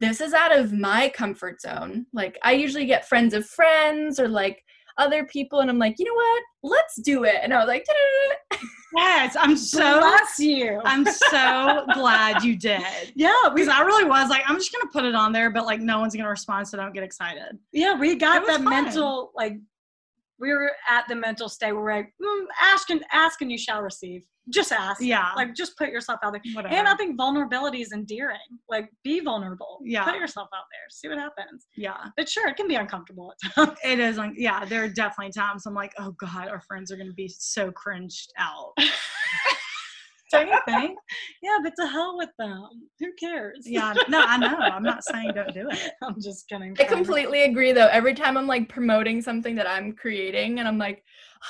[0.01, 2.07] This is out of my comfort zone.
[2.13, 4.63] Like, I usually get friends of friends or like
[4.99, 6.43] other people, and I'm like, you know what?
[6.63, 7.37] Let's do it.
[7.43, 10.81] And I was like, "Da-da-da-da." yes i'm so Bless you.
[10.85, 12.83] i'm so glad you did
[13.15, 15.81] yeah, because i really was like i'm just gonna put it on there but like
[15.81, 18.69] no one's gonna respond so don't get excited yeah we got that fun.
[18.69, 19.59] mental like
[20.49, 23.83] were at the mental state where we're like mm, ask and ask and you shall
[23.83, 24.23] receive.
[24.49, 25.01] Just ask.
[25.01, 25.31] Yeah.
[25.37, 26.41] Like just put yourself out there.
[26.55, 28.39] Whatever and i think vulnerability is endearing.
[28.69, 29.81] Like be vulnerable.
[29.85, 30.05] Yeah.
[30.05, 30.89] put yourself out there.
[30.91, 31.67] See what happens.
[31.77, 31.99] Yeah.
[32.17, 33.79] But sure it can be uncomfortable at times.
[33.85, 36.97] It is like yeah there are definitely times i'm like oh god our friends are
[36.97, 38.73] gonna be so cringed out
[40.31, 40.99] don't you think
[41.43, 45.33] yeah but to hell with them who cares yeah no i know i'm not saying
[45.35, 47.89] don't do it i'm just kidding I completely agree though.
[47.89, 51.03] Every time I'm like promoting something that I'm creating and I'm like,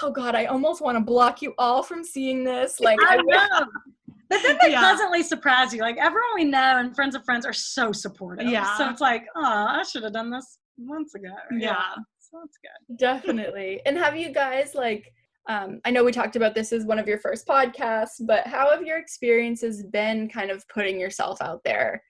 [0.02, 2.80] oh God, I almost want to block you all from seeing this.
[2.80, 3.66] Like, I I know.
[4.30, 4.80] But then they Yeah.
[4.80, 5.80] pleasantly surprise you.
[5.80, 8.46] Like everyone we know and friends of friends are so supportive.
[8.48, 8.76] Yeah.
[8.78, 11.34] So it's like, oh, I should have done this months ago.
[11.58, 11.94] Yeah.
[12.18, 12.96] So that's good.
[12.98, 13.80] Definitely.
[13.86, 15.12] And have you guys like
[15.50, 18.70] um I know we talked about this as one of your first podcasts, but how
[18.70, 22.02] have your experiences been kind of putting yourself out there?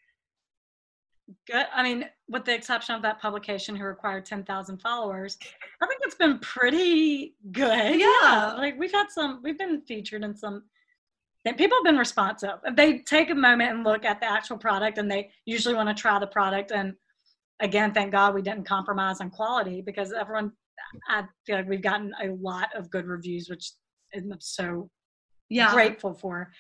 [1.46, 1.66] Good.
[1.74, 5.38] I mean, with the exception of that publication who required 10,000 followers,
[5.80, 8.00] I think it's been pretty good.
[8.00, 8.54] Yeah.
[8.56, 10.64] Like we've had some, we've been featured in some,
[11.44, 12.58] and people have been responsive.
[12.74, 16.00] They take a moment and look at the actual product and they usually want to
[16.00, 16.72] try the product.
[16.72, 16.94] And
[17.60, 20.52] again, thank God we didn't compromise on quality because everyone,
[21.08, 23.72] I feel like we've gotten a lot of good reviews, which
[24.14, 24.90] I'm so
[25.48, 26.50] yeah grateful for.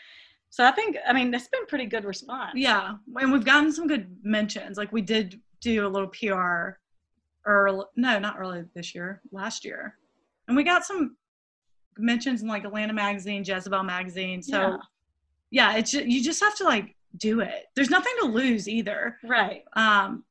[0.52, 2.52] So I think, I mean, it's been pretty good response.
[2.56, 4.76] Yeah, and we've gotten some good mentions.
[4.76, 6.78] Like we did do a little PR,
[7.46, 9.96] early no, not early this year, last year,
[10.48, 11.16] and we got some
[11.98, 14.42] mentions in like Atlanta Magazine, Jezebel Magazine.
[14.42, 14.78] So
[15.50, 17.66] yeah, it's you just have to like do it.
[17.74, 19.16] There's nothing to lose either.
[19.24, 19.64] Right.
[19.74, 20.24] Um,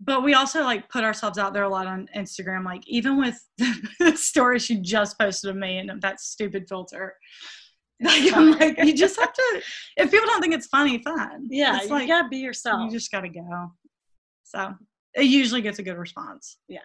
[0.00, 2.64] but we also like put ourselves out there a lot on Instagram.
[2.64, 7.14] Like even with the story she just posted of me and that stupid filter.
[8.00, 9.62] Like, I'm like, you just have to.
[9.96, 11.48] If people don't think it's funny, fine.
[11.50, 11.78] Yeah.
[11.78, 12.80] it's you like gotta be yourself.
[12.84, 13.72] you just gotta go.
[14.44, 14.72] So
[15.14, 16.58] it usually gets a good response.
[16.68, 16.78] Yeah,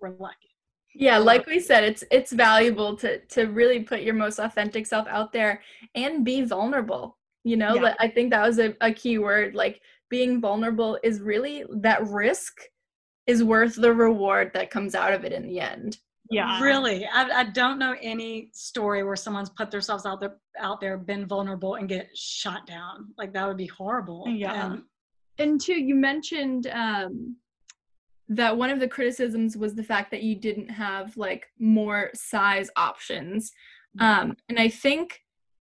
[0.00, 0.54] we're lucky.
[0.94, 5.08] Yeah, like we said, it's it's valuable to to really put your most authentic self
[5.08, 5.62] out there
[5.96, 7.18] and be vulnerable.
[7.42, 7.82] You know, Yeah.
[7.82, 9.56] Like, I think that was a, a key word.
[9.56, 9.80] Like
[10.12, 12.52] being vulnerable is really that risk
[13.26, 15.96] is worth the reward that comes out of it in the end.
[16.30, 16.62] Yeah.
[16.62, 20.98] Really, I, I don't know any story where someone's put themselves out there, out there,
[20.98, 23.14] been vulnerable, and get shot down.
[23.16, 24.24] Like that would be horrible.
[24.28, 24.72] Yeah.
[24.72, 24.82] And
[25.38, 27.36] And two, you mentioned um,
[28.28, 32.68] that one of the criticisms was the fact that you didn't have like more size
[32.76, 33.50] options.
[33.98, 35.21] Um, and I think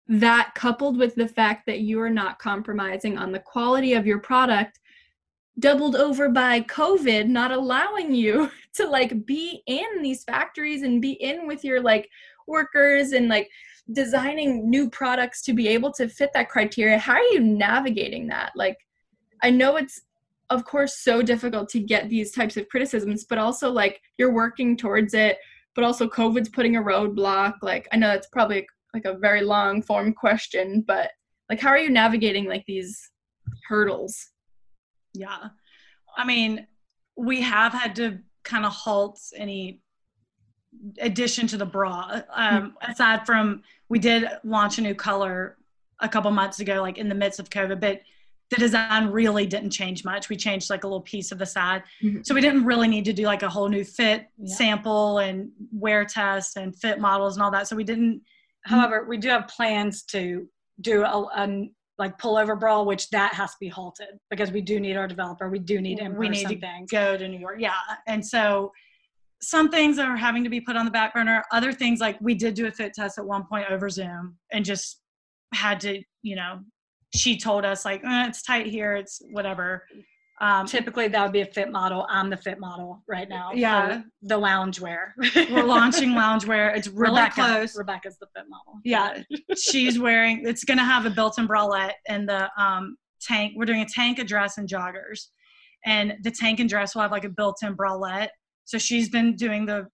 [0.08, 4.20] that coupled with the fact that you are not compromising on the quality of your
[4.20, 4.80] product,
[5.60, 11.14] doubled over by COVID not allowing you to like be in these factories and be
[11.14, 12.10] in with your like
[12.48, 13.50] workers and like
[13.94, 16.98] designing new products to be able to fit that criteria.
[16.98, 18.52] How are you navigating that?
[18.56, 18.78] Like,
[19.42, 20.02] I know it's
[20.50, 24.78] of course so difficult to get these types of criticisms, but also like you're working
[24.78, 25.38] towards it,
[25.76, 27.56] but also COVID's putting a roadblock.
[27.62, 31.12] Like, I know that's probably like a very long form question, but
[31.50, 33.10] like, how are you navigating like these
[33.68, 34.28] hurdles?
[35.14, 35.50] Yeah.
[36.18, 36.68] I mean,
[37.16, 39.82] we have had to kind of halt any
[41.00, 42.22] addition to the bra.
[42.34, 45.58] Um, aside from we did launch a new color
[46.00, 48.02] a couple months ago, like in the midst of COVID, but
[48.50, 50.30] the design really didn't change much.
[50.30, 51.84] We changed like a little piece of the side.
[52.02, 52.26] Mhm.
[52.26, 54.54] So we didn't really need to do like a whole new fit Yeah.
[54.56, 57.68] sample and wear test and fit models and all that.
[57.68, 58.22] So we didn't
[58.68, 60.48] However, we do have plans to
[60.82, 64.80] do a, a like pullover brawl, which that has to be halted because we do
[64.80, 65.50] need our developer.
[65.50, 66.92] We do need in We need to things.
[66.92, 67.58] go to New York.
[67.60, 67.74] Yeah.
[68.06, 68.72] And so
[69.42, 71.44] some things are having to be put on the back burner.
[71.52, 74.64] Other things like we did do a fit test at one point over Zoom and
[74.64, 75.00] just
[75.54, 76.60] had to, you know,
[77.16, 79.86] she told us like eh, it's tight here, it's whatever.
[80.40, 82.06] Um, Typically, that would be a fit model.
[82.10, 83.52] I'm the fit model right now.
[83.54, 84.04] Yeah.
[84.22, 85.10] the loungewear.
[85.52, 86.76] we're launching loungewear.
[86.78, 87.34] It's really Rebecca.
[87.36, 87.76] close.
[87.76, 88.80] Rebecca's the fit model.
[88.84, 89.24] Yeah,
[89.58, 90.44] she's wearing.
[90.46, 93.54] It's gonna have a built-in bralette and the um, tank.
[93.56, 95.28] We're doing a tank, a dress, and joggers,
[95.86, 98.30] and the tank and dress will have like a built-in bralette.
[98.66, 99.88] So she's been doing the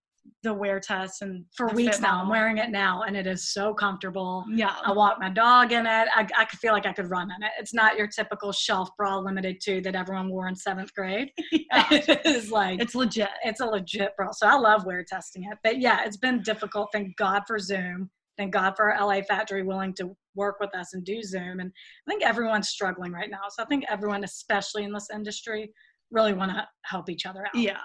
[0.43, 2.21] the wear test and For weeks now.
[2.21, 4.45] I'm wearing it now, and it is so comfortable.
[4.49, 6.07] Yeah, I walk my dog in it.
[6.13, 7.51] I, I could feel like I could run in it.
[7.59, 11.29] It's not your typical shelf bra limited to that everyone wore in seventh grade.
[11.71, 11.87] Yeah.
[11.91, 13.29] it is like it's legit.
[13.43, 14.31] it's a legit bra.
[14.31, 15.57] So I love wear testing it.
[15.63, 16.89] But yeah, it's been difficult.
[16.91, 18.09] Thank God for Zoom.
[18.37, 21.59] Thank God for our LA Factory willing to work with us and do Zoom.
[21.59, 21.71] And
[22.07, 23.41] I think everyone's struggling right now.
[23.49, 25.71] So I think everyone, especially in this industry,
[26.11, 27.55] really want to help each other out.
[27.55, 27.79] Yeah.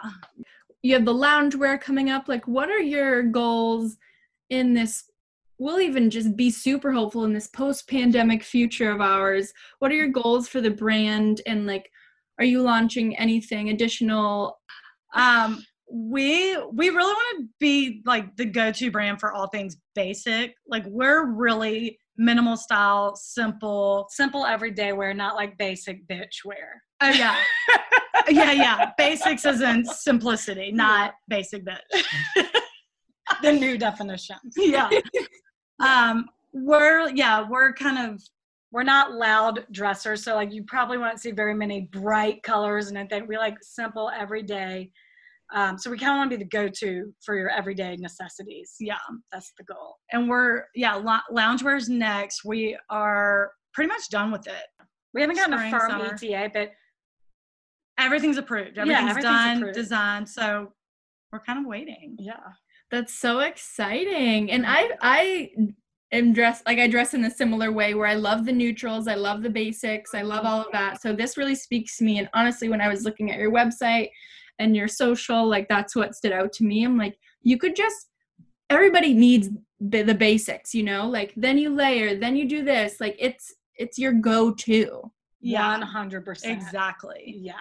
[0.83, 2.29] You have the loungewear coming up.
[2.29, 3.97] Like, what are your goals
[4.51, 5.05] in this?
[5.59, 9.53] We'll even just be super hopeful in this post pandemic future of ours.
[9.81, 11.41] What are your goals for the brand?
[11.47, 11.91] And, like,
[12.39, 14.61] are you launching anything additional?
[15.14, 20.55] Um, we we really want to be like the go-to brand for all things basic.
[20.68, 24.06] Like we're really minimal style, simple.
[24.10, 26.82] Simple everyday wear, not like basic bitch wear.
[27.00, 27.36] Oh yeah.
[28.28, 28.90] yeah, yeah.
[28.98, 32.04] Basics is in simplicity, not basic bitch.
[33.42, 34.36] The new definition.
[34.56, 34.88] Yeah.
[35.84, 38.22] um, we're yeah, we're kind of
[38.72, 42.96] We're not loud dressers, so like you probably won't see very many bright colors and
[42.96, 43.26] anything.
[43.26, 44.90] We like simple everyday.
[45.55, 48.74] Um, so we kind of want to be the go-to for your everyday necessities.
[48.80, 48.96] yeah,
[49.32, 49.96] That's the goal.
[50.12, 52.44] and we're yeah, lo- loungewear's next.
[52.44, 54.66] We are pretty much done with it.
[55.14, 56.14] We haven't gotten Spring, a firm summer.
[56.14, 56.70] ETA, but
[57.99, 58.76] Everything's approved.
[58.76, 59.74] Yeah, Everything's, everything's done, approved.
[59.74, 60.28] designed.
[60.28, 60.72] So
[61.32, 62.16] we're kind of waiting.
[62.18, 62.34] yeah,
[62.90, 64.51] That's so exciting.
[64.53, 65.51] And I I
[66.12, 69.14] am dressed like I dress in a similar way where I love the neutrals, I
[69.14, 71.03] love the basics, I love all of that.
[71.03, 72.18] So this really speaks to me.
[72.18, 74.11] And honestly, when I was looking at your website
[74.59, 76.84] and your social, like that's what stood out to me.
[76.84, 78.09] I'm like, you could just
[78.70, 79.48] everybody needs
[79.80, 81.09] the, the basics, you know?
[81.09, 83.00] Like then you layer, then you do this.
[83.00, 85.11] Like it's it's your go-to.
[85.40, 86.61] Yeah, hundred percent.
[86.61, 87.36] exactly.
[87.38, 87.52] Yeah,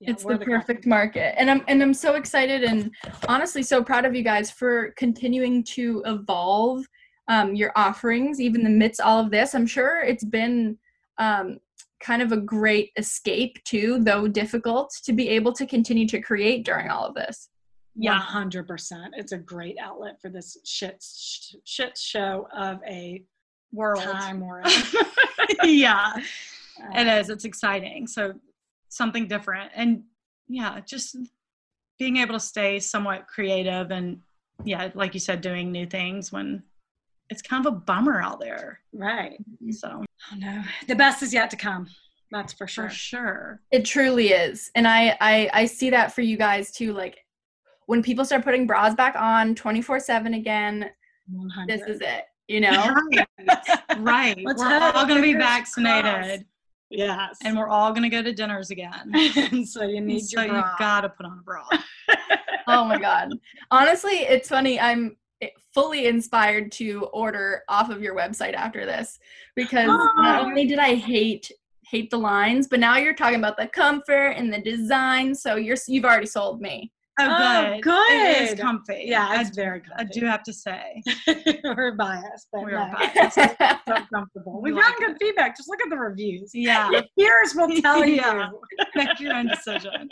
[0.00, 2.90] Yeah, it's we're the kind of- perfect market and i'm and i'm so excited and
[3.28, 6.82] honestly so proud of you guys for continuing to evolve
[7.28, 10.78] um, your offerings even amidst all of this i'm sure it's been
[11.18, 11.58] um,
[12.00, 16.64] kind of a great escape too though difficult to be able to continue to create
[16.64, 17.50] during all of this
[17.94, 18.18] Yeah.
[18.18, 19.14] hundred percent.
[19.16, 23.22] It's a great outlet for this shit sh- shit show of a
[23.72, 24.02] World.
[24.02, 24.62] time we're
[25.62, 26.20] yeah, Uh,
[27.00, 27.30] it is.
[27.30, 28.06] It's exciting.
[28.06, 28.32] So
[28.88, 29.70] something different.
[29.74, 30.02] And
[30.48, 31.16] yeah, just
[31.98, 34.20] being able to stay somewhat creative and
[34.64, 36.62] yeah, like you said, doing new things when
[37.30, 38.80] it's kind of a bummer out there.
[38.92, 39.38] Right.
[39.70, 41.88] So Oh no, the best is yet to come.
[42.32, 42.88] That's for sure.
[42.88, 43.60] for sure.
[43.72, 47.18] it truly is and I, I i see that for you guys too like
[47.86, 50.90] when people start putting bras back on 24 7 again
[51.28, 51.68] 100.
[51.68, 53.26] this is it you know Right.
[53.98, 54.38] right.
[54.44, 56.46] Let's we're all going to be Fingers vaccinated
[56.88, 57.36] Yes.
[57.44, 59.12] and we're all going to go to dinners again.
[59.36, 60.74] And so you need so your you bra.
[60.78, 61.64] got to put on a bra.
[62.68, 63.30] oh my god
[63.72, 65.16] honestly it's funny i'm
[65.74, 69.18] fully inspired to order off of your website after this
[69.56, 70.46] because not Oh.
[70.46, 71.50] only did i hate
[71.88, 75.76] hate the lines but now you're talking about the comfort and the design so you're
[75.88, 76.90] you've already sold me
[77.22, 78.12] Oh, Oh, good.
[78.12, 79.02] It is comfy.
[79.06, 79.92] yeah, I, it's very good.
[79.98, 81.02] I do have to say.
[81.64, 83.58] We're biased, but we're it's biased.
[83.88, 84.62] so comfortable.
[84.62, 85.54] We We've like gotten good feedback.
[85.54, 86.52] Just look at the reviews.
[86.54, 86.88] Yeah.
[86.92, 88.48] Your peers will tell Yeah.
[88.52, 88.60] you.
[88.94, 90.08] Make your own decision.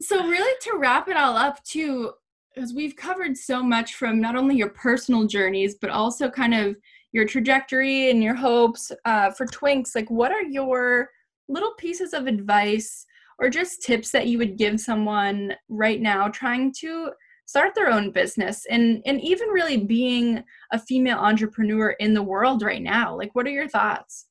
[0.00, 2.12] so really to wrap it all up too
[2.54, 6.76] because we've covered so much from not only your personal journeys but also kind of
[7.12, 11.08] your trajectory and your hopes uh, for twinks like what are your
[11.48, 13.06] little pieces of advice
[13.38, 17.10] or just tips that you would give someone right now trying to
[17.46, 20.42] start their own business and and even really being
[20.72, 24.26] a female entrepreneur in the world right now like what are your thoughts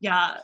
[0.00, 0.38] Yeah.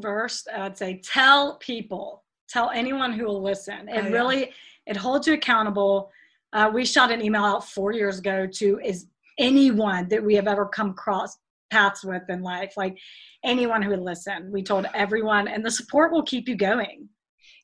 [0.00, 3.88] First, I'd say tell people, tell anyone who will listen.
[3.88, 4.08] It Oh, yeah.
[4.08, 4.52] really
[4.86, 6.10] it holds you accountable.
[6.52, 9.06] Uh, we shot an email out four years ago to is
[9.38, 11.36] anyone that we have ever come across
[11.70, 12.74] paths with in life.
[12.76, 12.96] Like
[13.44, 17.08] anyone who would listen, we told everyone, and the support will keep you going.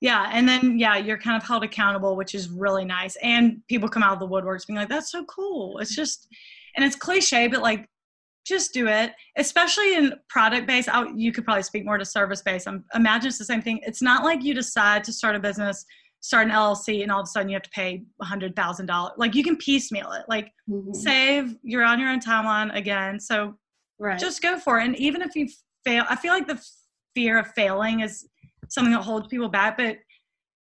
[0.01, 3.17] Yeah, and then yeah, you're kind of held accountable, which is really nice.
[3.23, 6.27] And people come out of the woodworks being like, "That's so cool." It's just,
[6.77, 7.89] and it's cliche, but like,
[8.45, 9.13] just do it.
[9.37, 12.67] Especially in product based, you could probably speak more to service based.
[12.67, 13.81] I'm imagine it's the same thing.
[13.87, 15.85] It's not like you decide to start a business,
[16.23, 18.87] start an LLC, and all of a sudden you have to pay a hundred thousand
[18.87, 19.13] dollars.
[19.19, 20.25] Like you can piecemeal it.
[20.29, 20.95] Like mm-hmm.
[20.95, 21.57] save.
[21.63, 23.55] You're on your own timeline again, so
[23.99, 24.19] right.
[24.19, 24.87] just go for it.
[24.87, 25.49] And even if you
[25.85, 26.65] fail, I feel like the
[27.15, 28.27] fear of failing is
[28.71, 29.77] something that holds people back.
[29.77, 29.99] But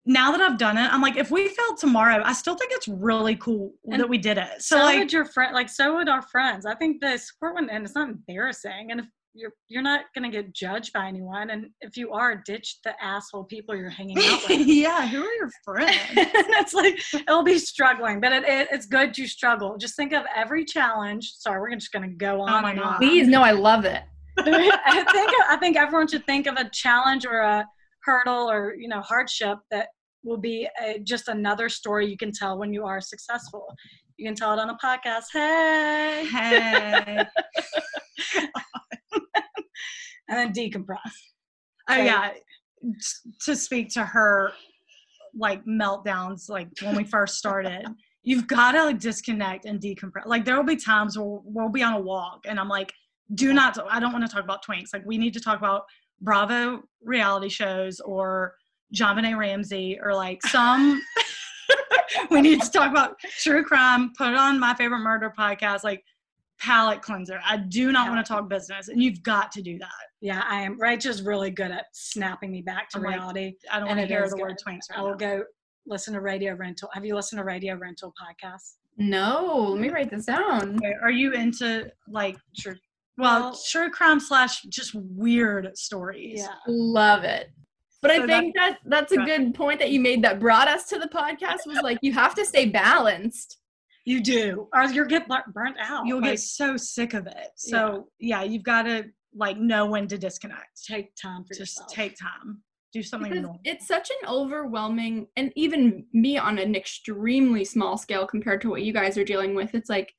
[0.07, 2.89] now that I've done it, I'm like, if we failed tomorrow, I still think it's
[2.89, 4.63] really cool and that we did it.
[4.63, 6.67] So, so like, would your friend, like, so would our friends.
[6.67, 8.91] I think the support one, and it's not embarrassing.
[8.91, 12.79] And if you're you're not gonna get judged by anyone, and if you are, ditch
[12.85, 14.67] the asshole people you're hanging out with.
[14.67, 15.97] yeah, who are your friends?
[16.17, 19.77] it's like it'll be struggling, but it, it, it's good to struggle.
[19.77, 21.33] Just think of every challenge.
[21.37, 22.97] Sorry, we're just gonna go oh on oh and on.
[22.97, 24.03] Please, no, I love it.
[24.39, 27.67] I think I think everyone should think of a challenge or a
[28.05, 29.89] hurdle or you know hardship that
[30.25, 33.67] will be a, just another story you can tell when you are successful.
[34.19, 35.27] You can tell it on a podcast.
[35.33, 37.25] Hey, hey,
[40.29, 40.99] and then decompress.
[41.89, 42.33] Oh so, yeah,
[43.45, 44.51] to speak to her
[45.39, 47.87] like meltdowns, like when we first started.
[48.25, 50.27] you've got to like, disconnect and decompress.
[50.27, 52.93] Like there will be times where we'll be on a walk, and I'm like,
[53.35, 53.79] do not.
[53.89, 54.89] I don't want to talk about twinks.
[54.93, 55.85] Like we need to talk about
[56.21, 58.55] Bravo reality shows or
[58.93, 61.01] JonBenét Ramsey or like some
[62.31, 66.03] we need to talk about true crime, put on my favorite murder podcast, like
[66.59, 67.41] palate cleanser.
[67.45, 69.89] I do not want to talk business, and you've got to do that.
[70.21, 70.79] Yeah, I am.
[70.81, 73.45] Rachel's really good at snapping me back to I'm reality.
[73.45, 74.43] Like, I don't want to hear the good.
[74.43, 74.91] word twinks.
[74.91, 75.17] Right I will now.
[75.17, 75.45] go
[75.87, 76.89] listen to Radio Rental.
[76.93, 78.75] Have you listened to Radio Rental podcast?
[78.97, 80.77] No, let me write this down.
[80.77, 80.93] Okay.
[81.03, 82.77] Are you into like true?
[83.17, 86.41] Well, well, true crime slash just weird stories.
[86.41, 87.51] Yeah, love it.
[88.01, 90.69] But so I think that, that that's a good point that you made that brought
[90.69, 93.59] us to the podcast was like you have to stay balanced.
[94.05, 96.07] You do, or you'll get burnt out.
[96.07, 97.49] You'll like, get so sick of it.
[97.57, 100.85] So yeah, yeah you've got to like know when to disconnect.
[100.87, 101.93] Take time for Just yourself.
[101.93, 102.63] take time.
[102.93, 108.27] Do something because It's such an overwhelming, and even me on an extremely small scale
[108.27, 109.75] compared to what you guys are dealing with.
[109.75, 110.15] It's like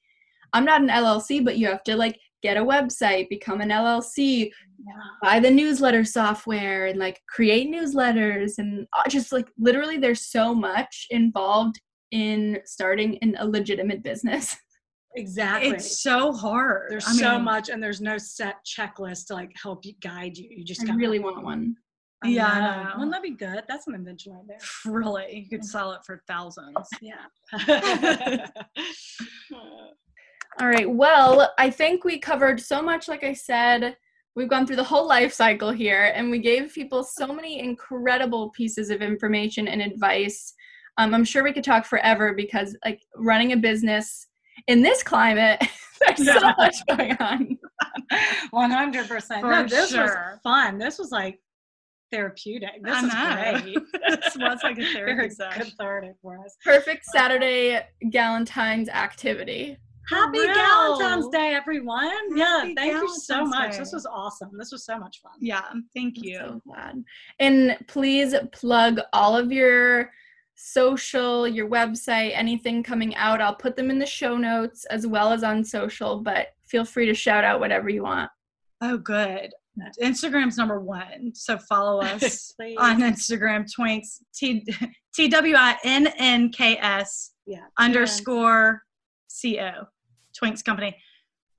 [0.54, 4.52] I'm not an LLC, but you have to like get a website, become an LLC,
[4.80, 4.94] yeah.
[5.22, 8.58] buy the newsletter software, and like create newsletters.
[8.58, 11.80] And uh, just like literally, there's so much involved
[12.12, 14.56] in starting in a legitimate business.
[15.16, 15.72] Exactly.
[15.72, 16.92] It's so hard.
[16.92, 20.48] There's I so much, and there's no set checklist to like help you guide you.
[20.50, 21.76] You just I really want one.
[22.24, 23.64] I yeah, wouldn't that be good?
[23.68, 24.60] That's an invention right there.
[24.86, 26.88] Really, you could sell it for thousands.
[27.02, 27.26] Yeah.
[30.60, 30.90] All right.
[30.90, 33.96] Well, I think we covered so much, like I said.
[34.36, 38.52] We've gone through the whole life cycle here, and we gave people so many incredible
[38.52, 40.54] pieces of information and advice.
[40.98, 44.28] Um, I'm sure we could talk forever because, like, running a business
[44.68, 45.60] in this climate,
[46.06, 46.40] there's yeah.
[46.40, 47.58] so much going on.
[48.54, 49.42] 100%.
[49.42, 50.04] no, this sure.
[50.04, 50.78] was fun.
[50.78, 51.40] This was like
[52.12, 52.84] therapeutic.
[52.84, 53.78] This is great.
[54.08, 55.64] this was like a therapy session.
[55.64, 56.56] Cathartic for us.
[56.64, 59.78] Perfect Saturday Galentine's activity.
[60.10, 62.10] Happy Valentine's Day, everyone.
[62.36, 63.72] yeah, thank Galentine's you so much.
[63.74, 63.80] Day.
[63.80, 64.50] This was awesome.
[64.58, 65.34] This was so much fun.
[65.40, 65.64] Yeah,
[65.96, 66.38] thank you.
[66.38, 67.04] so glad.
[67.40, 70.12] And please plug all of your
[70.56, 73.42] social, your website, anything coming out.
[73.42, 77.06] I'll put them in the show notes as well as on social, but feel free
[77.06, 78.30] to shout out whatever you want.
[78.82, 79.52] Oh, good.
[80.02, 81.32] Instagram's number one.
[81.34, 84.66] So follow us on Instagram, Twinks, T
[85.14, 87.32] T W I N N K S
[87.78, 88.82] underscore
[89.28, 89.72] C O.
[90.38, 90.96] Twinks Company.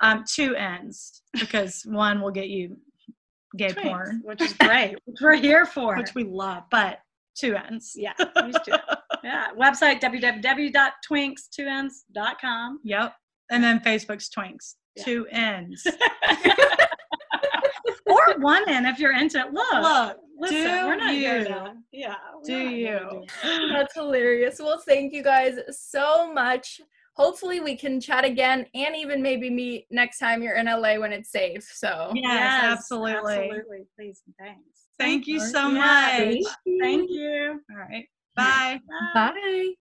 [0.00, 2.76] Um, two ends because one will get you
[3.56, 6.62] gay Twinks, porn, which is great, which we're here for, which we love.
[6.70, 7.00] But
[7.36, 7.92] two ends.
[7.96, 8.72] Yeah, two.
[9.22, 9.48] yeah.
[9.58, 12.80] Website www.twinks2ends.com.
[12.84, 13.14] Yep.
[13.50, 14.76] And then Facebook's Twinks.
[14.96, 15.04] Yeah.
[15.04, 15.86] Two ends.
[18.06, 19.52] or one end if you're into it.
[19.52, 20.16] Look, look.
[20.40, 21.46] Listen, do we're not you.
[21.92, 22.14] Yeah.
[22.46, 23.24] Do you?
[23.42, 24.58] That's hilarious.
[24.58, 26.80] Well, thank you guys so much
[27.20, 31.12] hopefully we can chat again and even maybe meet next time you're in LA when
[31.12, 31.62] it's safe.
[31.64, 33.34] So yes, yes absolutely.
[33.34, 33.86] Absolutely.
[33.96, 34.86] Please thanks.
[34.98, 36.12] Thank you so much.
[36.12, 36.78] Thank you.
[36.80, 37.60] Thank you.
[37.70, 38.06] All right.
[38.34, 38.80] Bye.
[39.14, 39.32] Bye.
[39.34, 39.74] Bye.